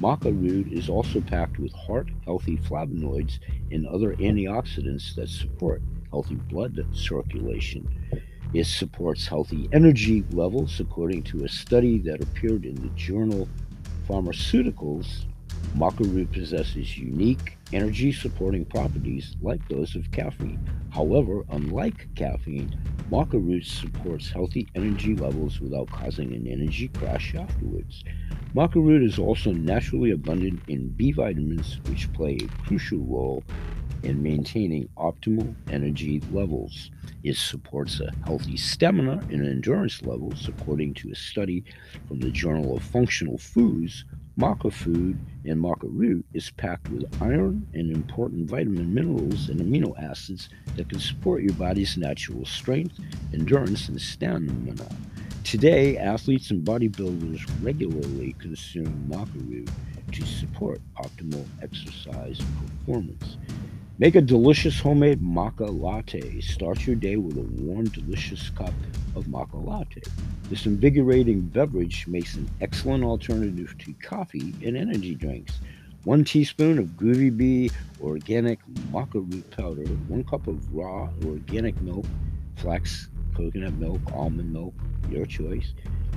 Maca 0.00 0.26
root 0.26 0.72
is 0.72 0.88
also 0.88 1.20
packed 1.20 1.58
with 1.58 1.72
heart 1.72 2.08
healthy 2.24 2.56
flavonoids 2.56 3.38
and 3.70 3.86
other 3.86 4.14
antioxidants 4.16 5.14
that 5.14 5.28
support 5.28 5.80
healthy 6.10 6.34
blood 6.34 6.84
circulation. 6.92 7.88
It 8.54 8.66
supports 8.66 9.26
healthy 9.26 9.68
energy 9.72 10.22
levels, 10.30 10.78
according 10.78 11.24
to 11.24 11.44
a 11.44 11.48
study 11.48 11.98
that 12.02 12.22
appeared 12.22 12.64
in 12.64 12.76
the 12.76 12.88
journal 12.90 13.48
Pharmaceuticals. 14.08 15.24
Maca 15.76 16.04
root 16.14 16.30
possesses 16.30 16.96
unique 16.96 17.58
energy 17.72 18.12
supporting 18.12 18.64
properties 18.64 19.34
like 19.42 19.66
those 19.68 19.96
of 19.96 20.08
caffeine. 20.12 20.64
However, 20.90 21.42
unlike 21.50 22.06
caffeine, 22.14 22.78
maca 23.10 23.32
root 23.32 23.66
supports 23.66 24.30
healthy 24.30 24.68
energy 24.76 25.16
levels 25.16 25.58
without 25.60 25.90
causing 25.90 26.32
an 26.32 26.46
energy 26.46 26.86
crash 26.86 27.34
afterwards. 27.34 28.04
Maca 28.54 28.76
root 28.76 29.02
is 29.02 29.18
also 29.18 29.50
naturally 29.50 30.12
abundant 30.12 30.60
in 30.68 30.90
B 30.90 31.10
vitamins, 31.10 31.80
which 31.88 32.12
play 32.12 32.38
a 32.40 32.62
crucial 32.62 33.00
role 33.00 33.42
in 34.04 34.22
maintaining 34.22 34.88
optimal 34.96 35.54
energy 35.70 36.20
levels. 36.30 36.90
It 37.22 37.36
supports 37.36 38.00
a 38.00 38.12
healthy 38.26 38.56
stamina 38.56 39.22
and 39.30 39.46
endurance 39.46 40.02
levels, 40.02 40.46
according 40.48 40.94
to 40.94 41.10
a 41.10 41.14
study 41.14 41.64
from 42.06 42.20
the 42.20 42.30
Journal 42.30 42.76
of 42.76 42.82
Functional 42.82 43.38
Foods. 43.38 44.04
Maca 44.38 44.72
food 44.72 45.16
and 45.44 45.62
maca 45.62 45.84
root 45.84 46.26
is 46.34 46.50
packed 46.50 46.88
with 46.90 47.04
iron 47.22 47.66
and 47.72 47.92
important 47.92 48.50
vitamin 48.50 48.92
minerals 48.92 49.48
and 49.48 49.60
amino 49.60 49.96
acids 50.02 50.48
that 50.76 50.88
can 50.88 50.98
support 50.98 51.42
your 51.42 51.52
body's 51.54 51.96
natural 51.96 52.44
strength, 52.44 52.98
endurance, 53.32 53.88
and 53.88 54.00
stamina. 54.00 54.88
Today, 55.44 55.96
athletes 55.98 56.50
and 56.50 56.66
bodybuilders 56.66 57.48
regularly 57.62 58.34
consume 58.40 59.06
maca 59.08 59.48
root 59.48 59.70
to 60.10 60.24
support 60.26 60.80
optimal 60.96 61.44
exercise 61.62 62.40
performance. 62.60 63.36
Make 63.96 64.16
a 64.16 64.20
delicious 64.20 64.80
homemade 64.80 65.22
maca 65.22 65.68
latte. 65.70 66.40
Start 66.40 66.84
your 66.84 66.96
day 66.96 67.14
with 67.14 67.36
a 67.36 67.62
warm, 67.62 67.84
delicious 67.84 68.50
cup 68.50 68.74
of 69.14 69.26
maca 69.26 69.64
latte. 69.64 70.02
This 70.50 70.66
invigorating 70.66 71.42
beverage 71.42 72.08
makes 72.08 72.34
an 72.34 72.50
excellent 72.60 73.04
alternative 73.04 73.76
to 73.78 73.94
coffee 74.02 74.52
and 74.64 74.76
energy 74.76 75.14
drinks. 75.14 75.60
One 76.02 76.24
teaspoon 76.24 76.80
of 76.80 76.86
Groovy 76.96 77.36
Bee 77.36 77.70
organic 78.02 78.58
maca 78.90 79.14
root 79.32 79.48
powder, 79.52 79.84
one 80.08 80.24
cup 80.24 80.48
of 80.48 80.74
raw 80.74 81.08
organic 81.24 81.80
milk, 81.80 82.04
flax 82.56 83.06
coconut 83.36 83.74
milk, 83.74 84.00
almond 84.12 84.52
milk, 84.52 84.74
your 85.08 85.24
choice. 85.24 85.72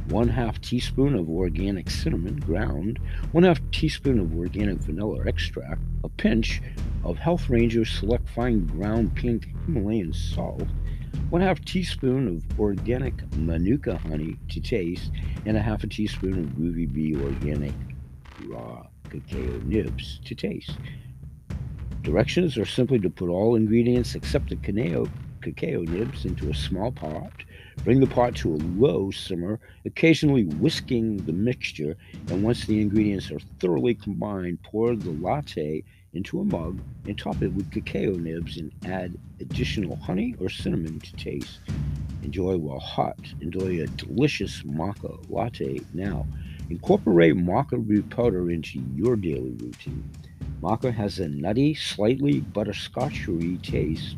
One 0.09 0.29
half 0.29 0.61
teaspoon 0.61 1.15
of 1.15 1.29
organic 1.29 1.89
cinnamon 1.89 2.37
ground, 2.37 2.97
one 3.33 3.43
half 3.43 3.59
teaspoon 3.71 4.19
of 4.19 4.33
organic 4.37 4.77
vanilla 4.77 5.25
extract, 5.27 5.81
a 6.03 6.09
pinch 6.09 6.61
of 7.03 7.17
Health 7.17 7.49
Ranger 7.49 7.83
Select 7.83 8.29
Fine 8.29 8.67
Ground 8.67 9.15
Pink 9.15 9.49
Himalayan 9.65 10.13
Salt, 10.13 10.67
one 11.29 11.41
half 11.41 11.59
teaspoon 11.65 12.27
of 12.27 12.59
organic 12.59 13.13
Manuka 13.35 13.97
honey 13.97 14.37
to 14.47 14.61
taste, 14.61 15.11
and 15.45 15.57
a 15.57 15.61
half 15.61 15.83
a 15.83 15.87
teaspoon 15.87 16.39
of 16.39 16.45
Groovy 16.51 16.91
Bee 16.91 17.15
organic 17.15 17.73
raw 18.45 18.87
cacao 19.09 19.59
nibs 19.65 20.21
to 20.23 20.33
taste. 20.33 20.77
Directions 22.01 22.57
are 22.57 22.65
simply 22.65 22.99
to 22.99 23.09
put 23.09 23.29
all 23.29 23.55
ingredients 23.55 24.15
except 24.15 24.49
the 24.49 24.55
cacao, 24.55 25.09
cacao 25.41 25.81
nibs 25.81 26.23
into 26.23 26.49
a 26.49 26.53
small 26.53 26.93
pot. 26.93 27.43
Bring 27.83 27.99
the 27.99 28.07
pot 28.07 28.35
to 28.37 28.53
a 28.53 28.59
low 28.77 29.11
simmer, 29.11 29.59
occasionally 29.85 30.43
whisking 30.43 31.17
the 31.25 31.31
mixture, 31.31 31.95
and 32.29 32.43
once 32.43 32.65
the 32.65 32.81
ingredients 32.81 33.31
are 33.31 33.39
thoroughly 33.59 33.95
combined, 33.95 34.61
pour 34.63 34.95
the 34.95 35.11
latte 35.11 35.83
into 36.13 36.39
a 36.39 36.43
mug 36.43 36.81
and 37.05 37.17
top 37.17 37.41
it 37.41 37.53
with 37.53 37.71
cacao 37.71 38.13
nibs 38.13 38.57
and 38.57 38.73
add 38.85 39.17
additional 39.39 39.95
honey 39.95 40.35
or 40.39 40.49
cinnamon 40.49 40.99
to 40.99 41.13
taste. 41.13 41.59
Enjoy 42.23 42.57
while 42.57 42.79
hot. 42.79 43.19
Enjoy 43.39 43.81
a 43.81 43.87
delicious 43.87 44.63
maca 44.63 45.17
latte 45.29 45.79
now. 45.93 46.25
Incorporate 46.69 47.35
maca 47.35 47.81
root 47.87 48.09
powder 48.09 48.51
into 48.51 48.81
your 48.95 49.15
daily 49.15 49.51
routine. 49.51 50.09
Maca 50.61 50.91
has 50.93 51.19
a 51.19 51.29
nutty, 51.29 51.75
slightly 51.75 52.41
butterscotchery 52.41 53.61
taste. 53.61 54.17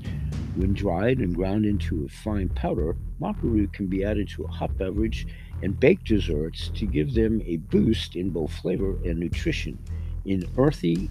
When 0.55 0.73
dried 0.73 1.19
and 1.19 1.35
ground 1.35 1.65
into 1.65 2.05
a 2.05 2.09
fine 2.09 2.49
powder, 2.49 2.95
maca 3.21 3.43
root 3.43 3.73
can 3.73 3.87
be 3.87 4.03
added 4.03 4.29
to 4.29 4.43
a 4.43 4.47
hot 4.47 4.77
beverage 4.77 5.27
and 5.61 5.79
baked 5.79 6.05
desserts 6.05 6.69
to 6.75 6.85
give 6.85 7.13
them 7.13 7.41
a 7.45 7.57
boost 7.57 8.15
in 8.15 8.29
both 8.29 8.51
flavor 8.51 8.91
and 9.03 9.19
nutrition. 9.19 9.77
In 10.25 10.49
earthy 10.57 11.09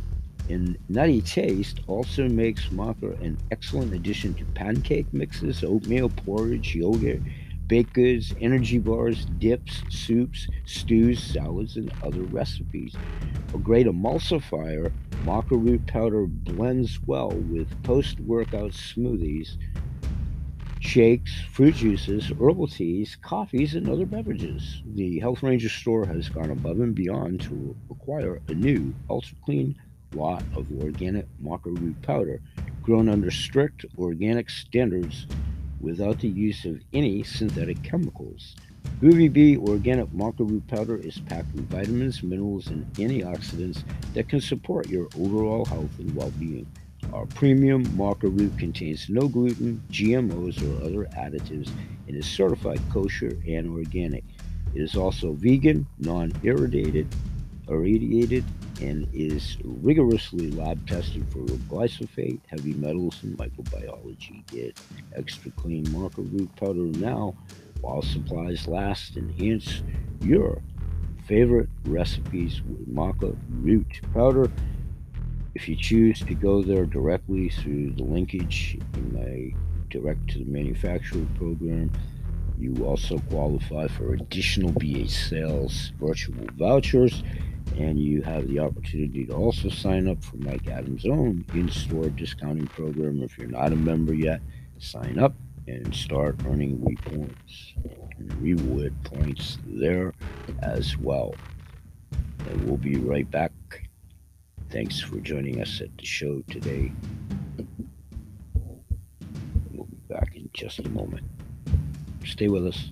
and 0.48 0.78
nutty 0.88 1.20
taste 1.20 1.80
also 1.86 2.28
makes 2.28 2.68
maca 2.68 3.20
an 3.20 3.38
excellent 3.50 3.92
addition 3.92 4.34
to 4.34 4.44
pancake 4.46 5.12
mixes, 5.12 5.62
oatmeal 5.62 6.08
porridge, 6.08 6.74
yogurt, 6.74 7.20
baked 7.66 7.92
goods, 7.92 8.34
energy 8.40 8.78
bars, 8.78 9.26
dips, 9.38 9.82
soups, 9.90 10.48
stews, 10.64 11.22
salads, 11.22 11.76
and 11.76 11.92
other 12.02 12.22
recipes. 12.22 12.94
A 13.54 13.58
great 13.58 13.86
emulsifier, 13.86 14.90
maca 15.24 15.50
root 15.50 15.86
powder 15.86 16.26
blends 16.26 16.98
well 17.06 17.30
with 17.30 17.82
post 17.82 18.18
workout 18.20 18.70
smoothies, 18.70 19.58
shakes, 20.80 21.32
fruit 21.52 21.74
juices, 21.74 22.30
herbal 22.40 22.68
teas, 22.68 23.16
coffees, 23.20 23.74
and 23.74 23.88
other 23.88 24.06
beverages. 24.06 24.82
The 24.94 25.18
Health 25.18 25.42
Ranger 25.42 25.68
store 25.68 26.06
has 26.06 26.28
gone 26.28 26.50
above 26.50 26.80
and 26.80 26.94
beyond 26.94 27.40
to 27.42 27.76
acquire 27.90 28.40
a 28.48 28.54
new 28.54 28.94
ultra 29.10 29.36
clean 29.44 29.76
lot 30.14 30.42
of 30.56 30.66
organic 30.80 31.26
maca 31.42 31.66
root 31.66 32.00
powder 32.02 32.40
grown 32.82 33.08
under 33.08 33.30
strict 33.30 33.84
organic 33.98 34.48
standards 34.48 35.26
without 35.80 36.18
the 36.20 36.28
use 36.28 36.64
of 36.64 36.80
any 36.92 37.22
synthetic 37.22 37.82
chemicals. 37.82 38.56
Groovy 39.00 39.32
Bee 39.32 39.56
organic 39.56 40.08
maca 40.08 40.48
root 40.48 40.66
powder 40.66 40.96
is 40.96 41.18
packed 41.18 41.52
with 41.54 41.68
vitamins, 41.68 42.22
minerals, 42.22 42.68
and 42.68 42.90
antioxidants 42.94 43.84
that 44.14 44.28
can 44.28 44.40
support 44.40 44.88
your 44.88 45.08
overall 45.18 45.64
health 45.66 45.90
and 45.98 46.14
well-being. 46.14 46.66
Our 47.12 47.26
premium 47.26 47.84
maca 47.86 48.24
root 48.24 48.58
contains 48.58 49.08
no 49.08 49.28
gluten, 49.28 49.82
GMOs, 49.90 50.62
or 50.62 50.84
other 50.84 51.04
additives 51.16 51.70
and 52.06 52.16
is 52.16 52.26
certified 52.26 52.80
kosher 52.90 53.36
and 53.46 53.70
organic. 53.70 54.24
It 54.74 54.82
is 54.82 54.96
also 54.96 55.32
vegan, 55.32 55.86
non-irradiated, 55.98 57.06
irradiated, 57.68 58.44
and 58.80 59.08
is 59.12 59.56
rigorously 59.64 60.50
lab 60.50 60.86
tested 60.88 61.26
for 61.30 61.40
glyphosate, 61.70 62.40
heavy 62.48 62.74
metals, 62.74 63.22
and 63.22 63.36
microbiology. 63.36 64.46
Get 64.46 64.78
extra 65.16 65.50
clean 65.52 65.84
maca 65.86 66.18
root 66.32 66.54
powder 66.56 66.84
now 66.98 67.34
while 67.80 68.02
supplies 68.02 68.68
last. 68.68 69.16
Enhance 69.16 69.82
your 70.20 70.60
favorite 71.26 71.68
recipes 71.84 72.62
with 72.62 72.92
maca 72.92 73.36
root 73.50 73.86
powder. 74.14 74.50
If 75.58 75.68
you 75.68 75.74
choose 75.74 76.20
to 76.20 76.34
go 76.34 76.62
there 76.62 76.86
directly 76.86 77.48
through 77.48 77.94
the 77.94 78.04
linkage 78.04 78.78
in 78.94 79.12
my 79.12 79.52
direct 79.90 80.28
to 80.30 80.38
the 80.38 80.44
manufacturer 80.44 81.26
program, 81.34 81.90
you 82.56 82.86
also 82.86 83.18
qualify 83.28 83.88
for 83.88 84.14
additional 84.14 84.70
BA 84.70 85.08
sales 85.08 85.90
virtual 85.98 86.46
vouchers 86.54 87.24
and 87.76 87.98
you 87.98 88.22
have 88.22 88.46
the 88.46 88.60
opportunity 88.60 89.26
to 89.26 89.32
also 89.32 89.68
sign 89.68 90.06
up 90.06 90.22
for 90.22 90.36
Mike 90.36 90.68
Adams' 90.68 91.04
own 91.04 91.44
in-store 91.52 92.10
discounting 92.10 92.68
program. 92.68 93.20
If 93.24 93.36
you're 93.36 93.48
not 93.48 93.72
a 93.72 93.76
member 93.76 94.14
yet, 94.14 94.40
sign 94.78 95.18
up 95.18 95.34
and 95.66 95.92
start 95.92 96.36
earning 96.46 96.96
points 97.04 97.74
and 98.16 98.32
reward 98.40 98.94
points 99.02 99.58
there 99.66 100.14
as 100.62 100.96
well. 100.96 101.34
And 102.48 102.64
we'll 102.64 102.76
be 102.76 102.94
right 102.94 103.28
back. 103.28 103.87
Thanks 104.70 105.00
for 105.00 105.18
joining 105.20 105.62
us 105.62 105.80
at 105.80 105.96
the 105.96 106.04
show 106.04 106.42
today. 106.50 106.92
We'll 109.72 109.86
be 109.86 109.96
back 110.10 110.36
in 110.36 110.50
just 110.52 110.80
a 110.80 110.88
moment. 110.90 111.24
Stay 112.26 112.48
with 112.48 112.66
us. 112.66 112.90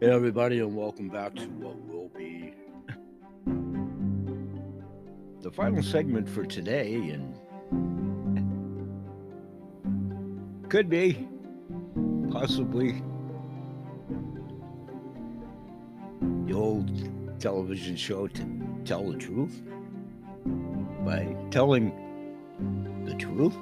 Hey, 0.00 0.10
everybody, 0.10 0.58
and 0.58 0.76
welcome 0.76 1.08
back 1.08 1.36
to 1.36 1.46
what 1.46 1.76
will 1.86 2.08
be 2.08 2.52
the 5.42 5.52
final 5.52 5.84
segment 5.84 6.28
for 6.28 6.44
today, 6.44 6.94
and 6.94 7.38
could 10.68 10.90
be 10.90 11.28
possibly. 12.40 13.02
The 16.44 16.52
old 16.52 16.90
television 17.40 17.96
show 17.96 18.26
to 18.26 18.44
tell 18.84 19.10
the 19.10 19.16
truth? 19.16 19.62
By 21.04 21.34
telling 21.50 21.92
the 23.06 23.14
truth? 23.14 23.56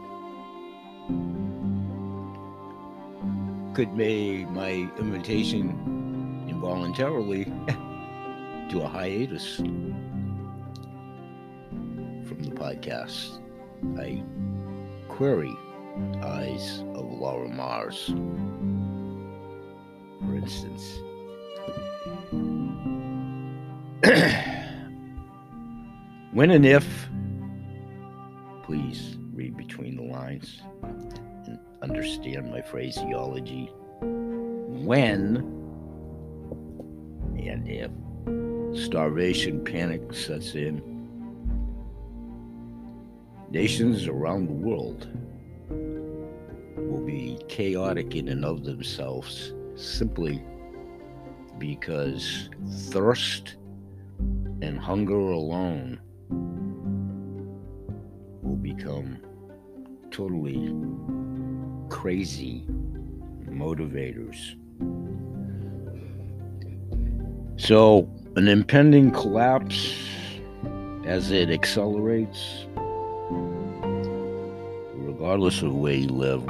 Could 3.76 3.94
make 3.94 4.48
my 4.50 4.90
invitation 4.98 6.44
involuntarily 6.48 7.44
to 8.70 8.80
a 8.82 8.88
hiatus 8.88 9.56
from 12.26 12.42
the 12.42 12.50
podcast. 12.50 13.38
I 13.98 14.24
query 15.08 15.54
Eyes 16.22 16.80
of 16.94 17.04
Laura 17.20 17.48
Mars, 17.48 18.12
instance. 20.44 21.00
when 26.32 26.50
and 26.50 26.66
if, 26.66 27.08
please 28.62 29.16
read 29.32 29.56
between 29.56 29.96
the 29.96 30.02
lines 30.02 30.60
and 30.82 31.58
understand 31.80 32.50
my 32.50 32.60
phraseology. 32.60 33.70
When 34.02 35.36
and 37.38 37.66
if 37.66 37.90
starvation 38.86 39.64
panic 39.64 40.12
sets 40.12 40.54
in, 40.54 40.82
nations 43.50 44.08
around 44.08 44.48
the 44.48 44.52
world 44.52 45.08
will 46.76 47.06
be 47.06 47.38
chaotic 47.48 48.14
in 48.14 48.28
and 48.28 48.44
of 48.44 48.64
themselves 48.64 49.54
simply 49.76 50.42
because 51.58 52.48
thirst 52.90 53.56
and 54.62 54.78
hunger 54.78 55.18
alone 55.18 56.00
will 58.42 58.56
become 58.56 59.18
totally 60.10 60.74
crazy 61.88 62.66
motivators. 63.48 64.56
So, 67.56 68.08
an 68.36 68.48
impending 68.48 69.10
collapse 69.10 69.94
as 71.06 71.30
it 71.30 71.50
accelerates, 71.50 72.66
regardless 74.94 75.62
of 75.62 75.74
where 75.74 75.94
you 75.94 76.08
live 76.08 76.44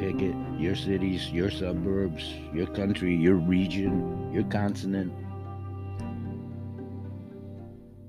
pick 0.00 0.22
it, 0.22 0.34
your 0.58 0.74
cities, 0.74 1.30
your 1.30 1.50
suburbs, 1.50 2.32
your 2.54 2.66
country, 2.68 3.14
your 3.14 3.34
region, 3.34 4.32
your 4.32 4.44
continent. 4.44 5.12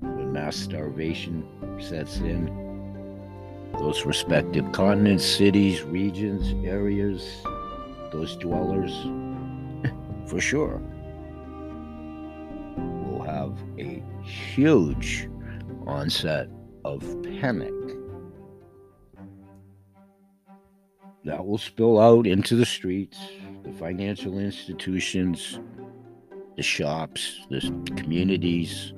When 0.00 0.32
mass 0.32 0.56
starvation 0.56 1.46
sets 1.78 2.16
in, 2.16 2.46
those 3.78 4.06
respective 4.06 4.72
continents, 4.72 5.22
cities, 5.22 5.82
regions, 5.82 6.54
areas, 6.66 7.28
those 8.10 8.36
dwellers, 8.36 8.94
for 10.26 10.40
sure 10.40 10.80
will 13.04 13.22
have 13.22 13.52
a 13.78 14.02
huge 14.22 15.28
onset 15.86 16.48
of 16.86 17.00
panic. 17.22 17.81
That 21.24 21.46
will 21.46 21.58
spill 21.58 22.00
out 22.00 22.26
into 22.26 22.56
the 22.56 22.66
streets, 22.66 23.18
the 23.64 23.72
financial 23.72 24.38
institutions, 24.38 25.60
the 26.56 26.62
shops, 26.62 27.46
the 27.48 27.60
communities, 27.96 28.92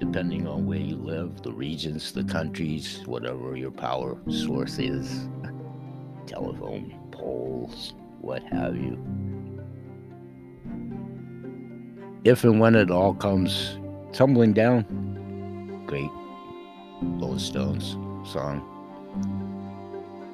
depending 0.00 0.46
on 0.46 0.66
where 0.66 0.78
you 0.78 0.96
live, 0.96 1.42
the 1.42 1.52
regions, 1.52 2.12
the 2.12 2.24
countries, 2.24 3.02
whatever 3.06 3.56
your 3.56 3.70
power 3.70 4.16
source 4.30 4.78
is, 4.78 5.28
telephone 6.26 6.98
poles, 7.12 7.94
what 8.20 8.42
have 8.44 8.74
you 8.74 8.98
if 12.26 12.42
and 12.42 12.58
when 12.58 12.74
it 12.74 12.90
all 12.90 13.14
comes 13.14 13.78
tumbling 14.12 14.52
down, 14.52 14.82
great 15.86 16.10
Rolling 17.00 17.38
Stones 17.38 17.92
song. 18.28 18.75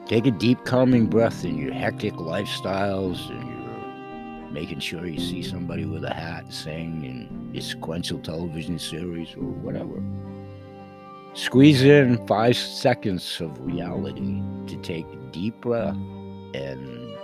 Take 0.06 0.26
a 0.26 0.30
deep, 0.30 0.64
calming 0.64 1.06
breath 1.06 1.44
in 1.44 1.56
your 1.56 1.72
hectic 1.72 2.14
lifestyles 2.14 3.30
and 3.30 3.48
you're 3.48 4.50
making 4.50 4.80
sure 4.80 5.06
you 5.06 5.18
see 5.18 5.42
somebody 5.42 5.84
with 5.84 6.04
a 6.04 6.12
hat 6.12 6.52
sing 6.52 7.04
in 7.04 7.56
a 7.56 7.60
sequential 7.60 8.18
television 8.18 8.78
series 8.78 9.34
or 9.34 9.44
whatever. 9.44 10.02
Squeeze 11.34 11.82
in 11.82 12.26
five 12.26 12.56
seconds 12.56 13.40
of 13.40 13.58
reality 13.60 14.42
to 14.66 14.76
take 14.82 15.06
a 15.06 15.16
deep 15.32 15.60
breath 15.60 15.96
and 16.54 17.16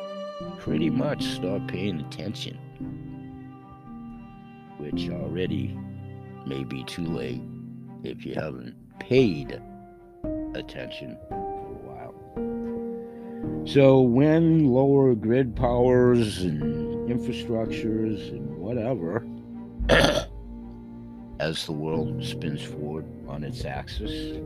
pretty 0.58 0.88
much 0.88 1.22
start 1.24 1.66
paying 1.66 2.00
attention 2.00 2.58
which 4.78 5.10
already 5.10 5.76
may 6.46 6.64
be 6.64 6.84
too 6.84 7.04
late 7.04 7.42
if 8.04 8.24
you 8.24 8.34
haven't 8.34 8.74
paid 9.00 9.60
attention. 10.54 11.18
So, 13.72 14.00
when 14.00 14.68
lower 14.68 15.14
grid 15.14 15.54
powers 15.54 16.40
and 16.40 16.62
infrastructures 17.10 18.30
and 18.30 18.56
whatever, 18.56 19.26
as 21.38 21.66
the 21.66 21.72
world 21.72 22.24
spins 22.24 22.62
forward 22.62 23.04
on 23.28 23.44
its 23.44 23.66
axis, 23.66 24.40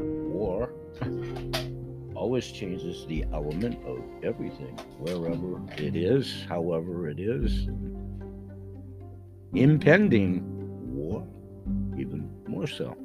war 0.00 0.72
always 2.14 2.50
changes 2.50 3.04
the 3.08 3.26
element 3.34 3.78
of 3.84 4.02
everything, 4.22 4.74
wherever 5.00 5.60
it 5.76 5.94
is, 5.94 6.46
however 6.48 7.10
it 7.10 7.20
is, 7.20 7.68
impending 9.52 10.42
war, 10.94 11.26
even 11.98 12.30
more 12.48 12.66
so. 12.66 12.96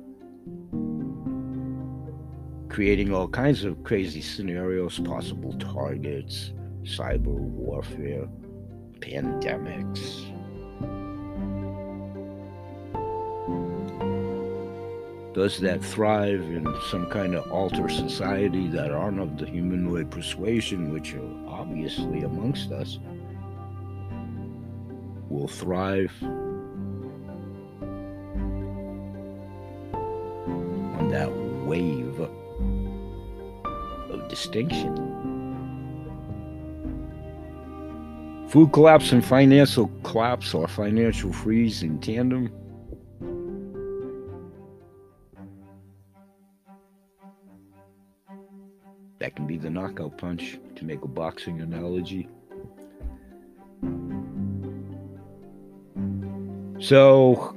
Creating 2.71 3.13
all 3.13 3.27
kinds 3.27 3.63
of 3.65 3.83
crazy 3.83 4.21
scenarios, 4.21 4.97
possible 4.99 5.53
targets, 5.59 6.53
cyber 6.83 7.25
warfare, 7.25 8.27
pandemics. 8.99 10.25
Does 15.33 15.59
that 15.59 15.83
thrive 15.83 16.41
in 16.41 16.65
some 16.89 17.07
kind 17.09 17.35
of 17.35 17.51
alter 17.51 17.89
society 17.89 18.67
that 18.69 18.91
aren't 18.91 19.19
of 19.19 19.37
the 19.37 19.45
humanoid 19.45 20.09
persuasion, 20.09 20.93
which 20.93 21.13
are 21.13 21.47
obviously 21.47 22.23
amongst 22.23 22.71
us? 22.71 22.97
will 25.31 25.47
thrive 25.47 26.11
Food 38.49 38.73
collapse 38.73 39.11
and 39.11 39.23
financial 39.23 39.87
collapse 40.03 40.53
or 40.53 40.67
financial 40.67 41.31
freeze 41.31 41.83
in 41.83 41.99
tandem. 41.99 42.51
That 49.19 49.35
can 49.35 49.47
be 49.47 49.57
the 49.57 49.69
knockout 49.69 50.17
punch 50.17 50.59
to 50.75 50.83
make 50.83 51.03
a 51.03 51.07
boxing 51.07 51.61
analogy. 51.61 52.27
So, 56.79 57.55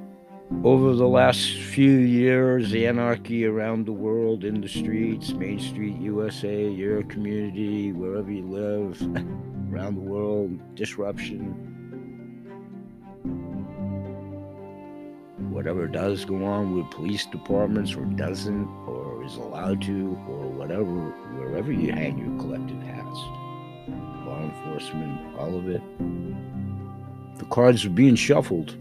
over 0.62 0.95
the 0.95 1.07
last 1.07 1.53
few 1.53 1.90
years, 1.90 2.70
the 2.70 2.86
anarchy 2.86 3.45
around 3.45 3.86
the 3.86 3.92
world 3.92 4.45
in 4.45 4.61
the 4.61 4.68
streets, 4.68 5.32
Main 5.32 5.59
Street, 5.59 5.97
USA, 5.97 6.68
your 6.68 7.03
community, 7.05 7.92
wherever 7.92 8.30
you 8.30 8.47
live, 8.47 9.01
around 9.72 9.95
the 9.95 10.01
world, 10.01 10.59
disruption. 10.74 11.53
Whatever 15.51 15.86
does 15.86 16.24
go 16.24 16.45
on 16.45 16.76
with 16.76 16.90
police 16.90 17.26
departments 17.26 17.95
or 17.95 18.05
doesn't, 18.05 18.68
or 18.86 19.24
is 19.24 19.36
allowed 19.36 19.82
to, 19.82 20.18
or 20.28 20.49
whatever, 20.49 21.11
wherever 21.38 21.72
you 21.72 21.92
hang 21.92 22.18
your 22.18 22.38
collective 22.38 22.82
hats 22.82 23.20
law 24.24 24.40
enforcement, 24.40 25.20
all 25.36 25.57
of 25.57 25.68
it. 25.68 25.82
The 27.38 27.45
cards 27.47 27.84
are 27.84 27.90
being 27.90 28.16
shuffled. 28.16 28.76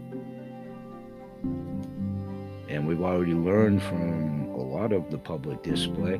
And 2.74 2.88
we've 2.88 3.02
already 3.02 3.34
learned 3.34 3.84
from 3.84 4.48
a 4.48 4.60
lot 4.60 4.92
of 4.92 5.08
the 5.12 5.16
public 5.16 5.62
display, 5.62 6.16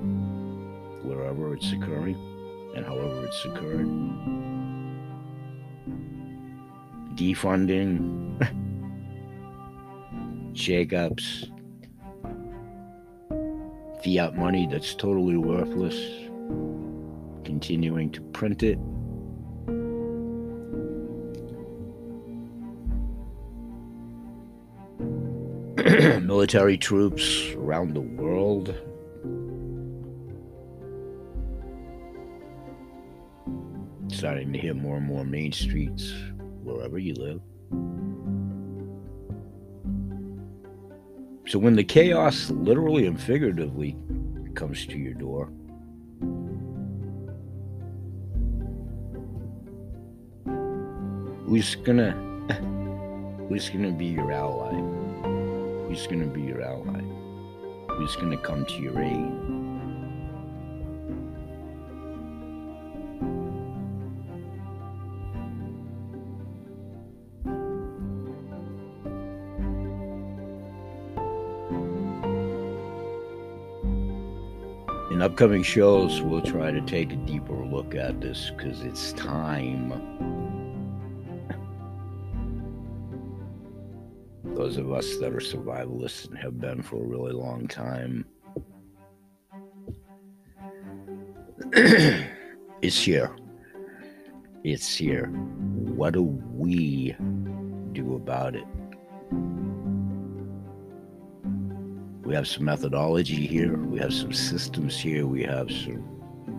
wherever 1.02 1.52
it's 1.52 1.72
occurring 1.72 2.14
and 2.76 2.86
however 2.86 3.26
it's 3.26 3.44
occurred. 3.44 3.88
Defunding, 7.16 8.38
shakeups, 10.52 11.50
fiat 14.04 14.36
money 14.36 14.68
that's 14.70 14.94
totally 14.94 15.36
worthless, 15.36 15.96
continuing 17.44 18.12
to 18.12 18.20
print 18.20 18.62
it. 18.62 18.78
Military 26.44 26.76
troops 26.76 27.52
around 27.56 27.94
the 27.94 28.02
world. 28.02 28.74
Starting 34.12 34.52
to 34.52 34.58
hit 34.58 34.76
more 34.76 34.98
and 34.98 35.06
more 35.06 35.24
main 35.24 35.52
streets 35.52 36.12
wherever 36.62 36.98
you 36.98 37.14
live. 37.14 37.40
So 41.50 41.58
when 41.58 41.76
the 41.76 41.82
chaos, 41.82 42.50
literally 42.50 43.06
and 43.06 43.18
figuratively, 43.18 43.96
comes 44.54 44.84
to 44.84 44.98
your 44.98 45.14
door, 45.14 45.46
who's 51.46 51.74
gonna 51.76 52.10
who's 53.48 53.70
gonna 53.70 53.92
be 53.92 54.04
your 54.04 54.30
ally? 54.30 55.03
Who's 55.86 56.06
gonna 56.06 56.26
be 56.26 56.42
your 56.42 56.62
ally? 56.62 57.02
Who's 57.96 58.16
gonna 58.16 58.38
come 58.38 58.64
to 58.64 58.74
your 58.74 59.00
aid? 59.00 59.64
In 75.12 75.22
upcoming 75.22 75.62
shows, 75.62 76.22
we'll 76.22 76.40
try 76.40 76.72
to 76.72 76.80
take 76.80 77.12
a 77.12 77.16
deeper 77.16 77.54
look 77.54 77.94
at 77.94 78.20
this 78.20 78.50
because 78.56 78.80
it's 78.82 79.12
time. 79.12 80.33
Those 84.74 84.84
of 84.86 84.92
us 84.92 85.16
that 85.18 85.32
are 85.32 85.36
survivalists 85.36 86.28
and 86.28 86.36
have 86.36 86.60
been 86.60 86.82
for 86.82 86.96
a 86.96 87.06
really 87.06 87.30
long 87.30 87.68
time, 87.68 88.24
it's 92.82 92.98
here. 92.98 93.36
It's 94.64 94.96
here. 94.96 95.26
What 95.26 96.14
do 96.14 96.22
we 96.22 97.14
do 97.92 98.16
about 98.16 98.56
it? 98.56 98.64
We 102.24 102.34
have 102.34 102.48
some 102.48 102.64
methodology 102.64 103.46
here, 103.46 103.76
we 103.76 104.00
have 104.00 104.12
some 104.12 104.32
systems 104.32 104.98
here, 104.98 105.24
we 105.24 105.44
have 105.44 105.70
some 105.70 106.02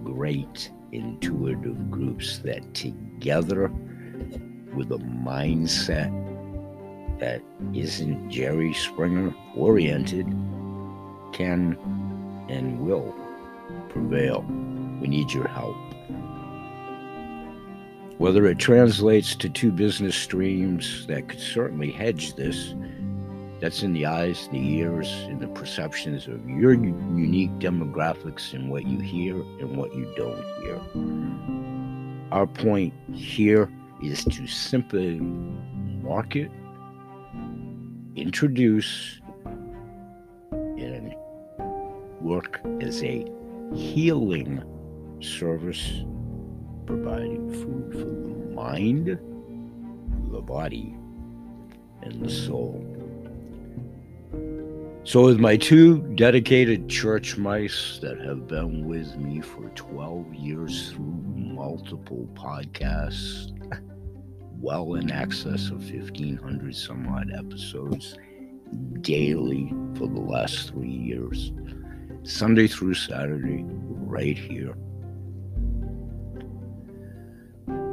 great 0.05 0.71
intuitive 0.93 1.91
groups 1.91 2.37
that 2.45 2.73
together 2.73 3.67
with 4.73 4.93
a 4.93 4.99
mindset 4.99 6.24
that 7.19 7.41
isn't 7.73 8.29
Jerry 8.29 8.73
Springer 8.73 9.33
oriented 9.55 10.27
can 11.33 11.77
and 12.49 12.79
will 12.79 13.15
prevail. 13.89 14.41
We 15.01 15.07
need 15.07 15.31
your 15.31 15.47
help. 15.47 15.75
Whether 18.17 18.45
it 18.45 18.59
translates 18.59 19.35
to 19.35 19.49
two 19.49 19.71
business 19.71 20.15
streams 20.15 21.05
that 21.07 21.27
could 21.27 21.39
certainly 21.39 21.91
hedge 21.91 22.35
this 22.35 22.73
that's 23.59 23.83
in 23.83 23.93
the 23.93 24.05
eyes, 24.05 24.47
the 24.51 24.59
ears, 24.77 25.09
and 25.27 25.39
the 25.39 25.47
perceptions 25.47 26.27
of 26.27 26.47
your 26.47 26.73
unique 26.73 27.51
demographics 27.53 28.53
and 28.53 28.69
what 28.69 28.85
you 28.85 28.99
hear 28.99 29.35
and 29.35 29.75
what 29.75 29.93
you 29.95 30.11
don't 30.15 30.43
hear. 30.61 32.29
Our 32.31 32.47
point 32.47 32.93
here 33.13 33.71
is 34.03 34.23
to 34.25 34.45
simply 34.45 35.19
market, 35.19 36.51
introduce, 38.15 39.19
and 40.51 41.13
work 42.21 42.61
as 42.81 43.03
a 43.03 43.25
healing 43.73 44.63
service, 45.21 46.03
providing 46.85 47.51
food 47.51 47.91
for 47.91 47.99
the 47.99 48.53
mind, 48.53 49.07
the 50.31 50.41
body, 50.41 50.95
and 52.01 52.21
the 52.21 52.29
soul. 52.29 52.81
So, 55.03 55.25
with 55.25 55.39
my 55.39 55.55
two 55.55 56.01
dedicated 56.15 56.89
church 56.89 57.37
mice 57.37 57.99
that 58.01 58.19
have 58.21 58.47
been 58.47 58.87
with 58.87 59.15
me 59.17 59.39
for 59.39 59.69
12 59.75 60.33
years 60.33 60.91
through 60.91 61.21
multiple 61.35 62.27
podcasts, 62.33 63.54
well 64.59 64.95
in 64.95 65.11
excess 65.11 65.69
of 65.69 65.89
1,500 65.89 66.75
some 66.75 67.07
odd 67.07 67.31
episodes 67.37 68.17
daily 69.01 69.71
for 69.95 70.07
the 70.07 70.19
last 70.19 70.71
three 70.71 70.89
years, 70.89 71.51
Sunday 72.23 72.67
through 72.67 72.95
Saturday, 72.95 73.63
right 73.67 74.37
here. 74.37 74.75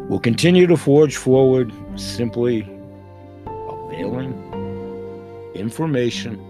We'll 0.08 0.20
continue 0.20 0.66
to 0.66 0.76
forge 0.76 1.16
forward 1.16 1.72
simply 1.96 2.62
availing 3.46 4.32
information 5.54 6.40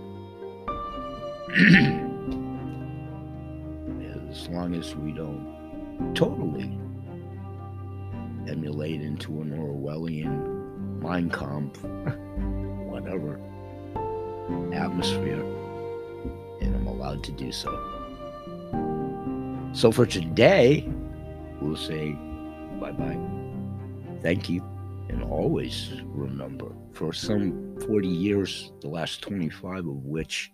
as 4.31 4.49
long 4.49 4.75
as 4.75 4.97
we 4.97 5.13
don't 5.13 6.15
totally 6.15 6.79
emulate 8.49 9.01
into 9.01 9.41
an 9.41 9.51
Orwellian 9.51 11.01
Mein 11.03 11.31
Kampf, 11.31 11.83
whatever 12.91 13.41
atmosphere, 14.73 15.43
and 16.61 16.75
I'm 16.75 16.87
allowed 16.87 17.23
to 17.25 17.33
do 17.33 17.53
so. 17.53 17.71
So 19.73 19.91
for 19.91 20.07
today, 20.07 20.89
we'll 21.61 21.77
say 21.77 22.13
bye 22.81 22.93
bye. 22.93 23.19
Thank 24.21 24.49
you. 24.49 24.63
And 25.09 25.23
always 25.25 26.01
remember, 26.05 26.73
for 26.93 27.13
some 27.13 27.77
40 27.87 28.09
years, 28.09 28.73
the 28.81 28.89
last 28.89 29.21
25 29.23 29.79
of 29.79 30.05
which 30.05 30.53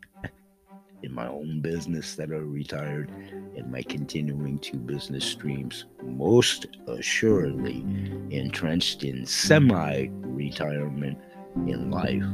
in 1.02 1.14
my 1.14 1.28
own 1.28 1.60
business 1.60 2.14
that 2.16 2.30
are 2.30 2.44
retired 2.44 3.10
and 3.56 3.70
my 3.70 3.82
continuing 3.82 4.58
two 4.58 4.78
business 4.78 5.24
streams, 5.24 5.84
most 6.02 6.66
assuredly 6.86 7.84
entrenched 8.30 9.04
in 9.04 9.24
semi 9.24 10.08
retirement 10.12 11.18
in 11.66 11.90
life. 11.90 12.24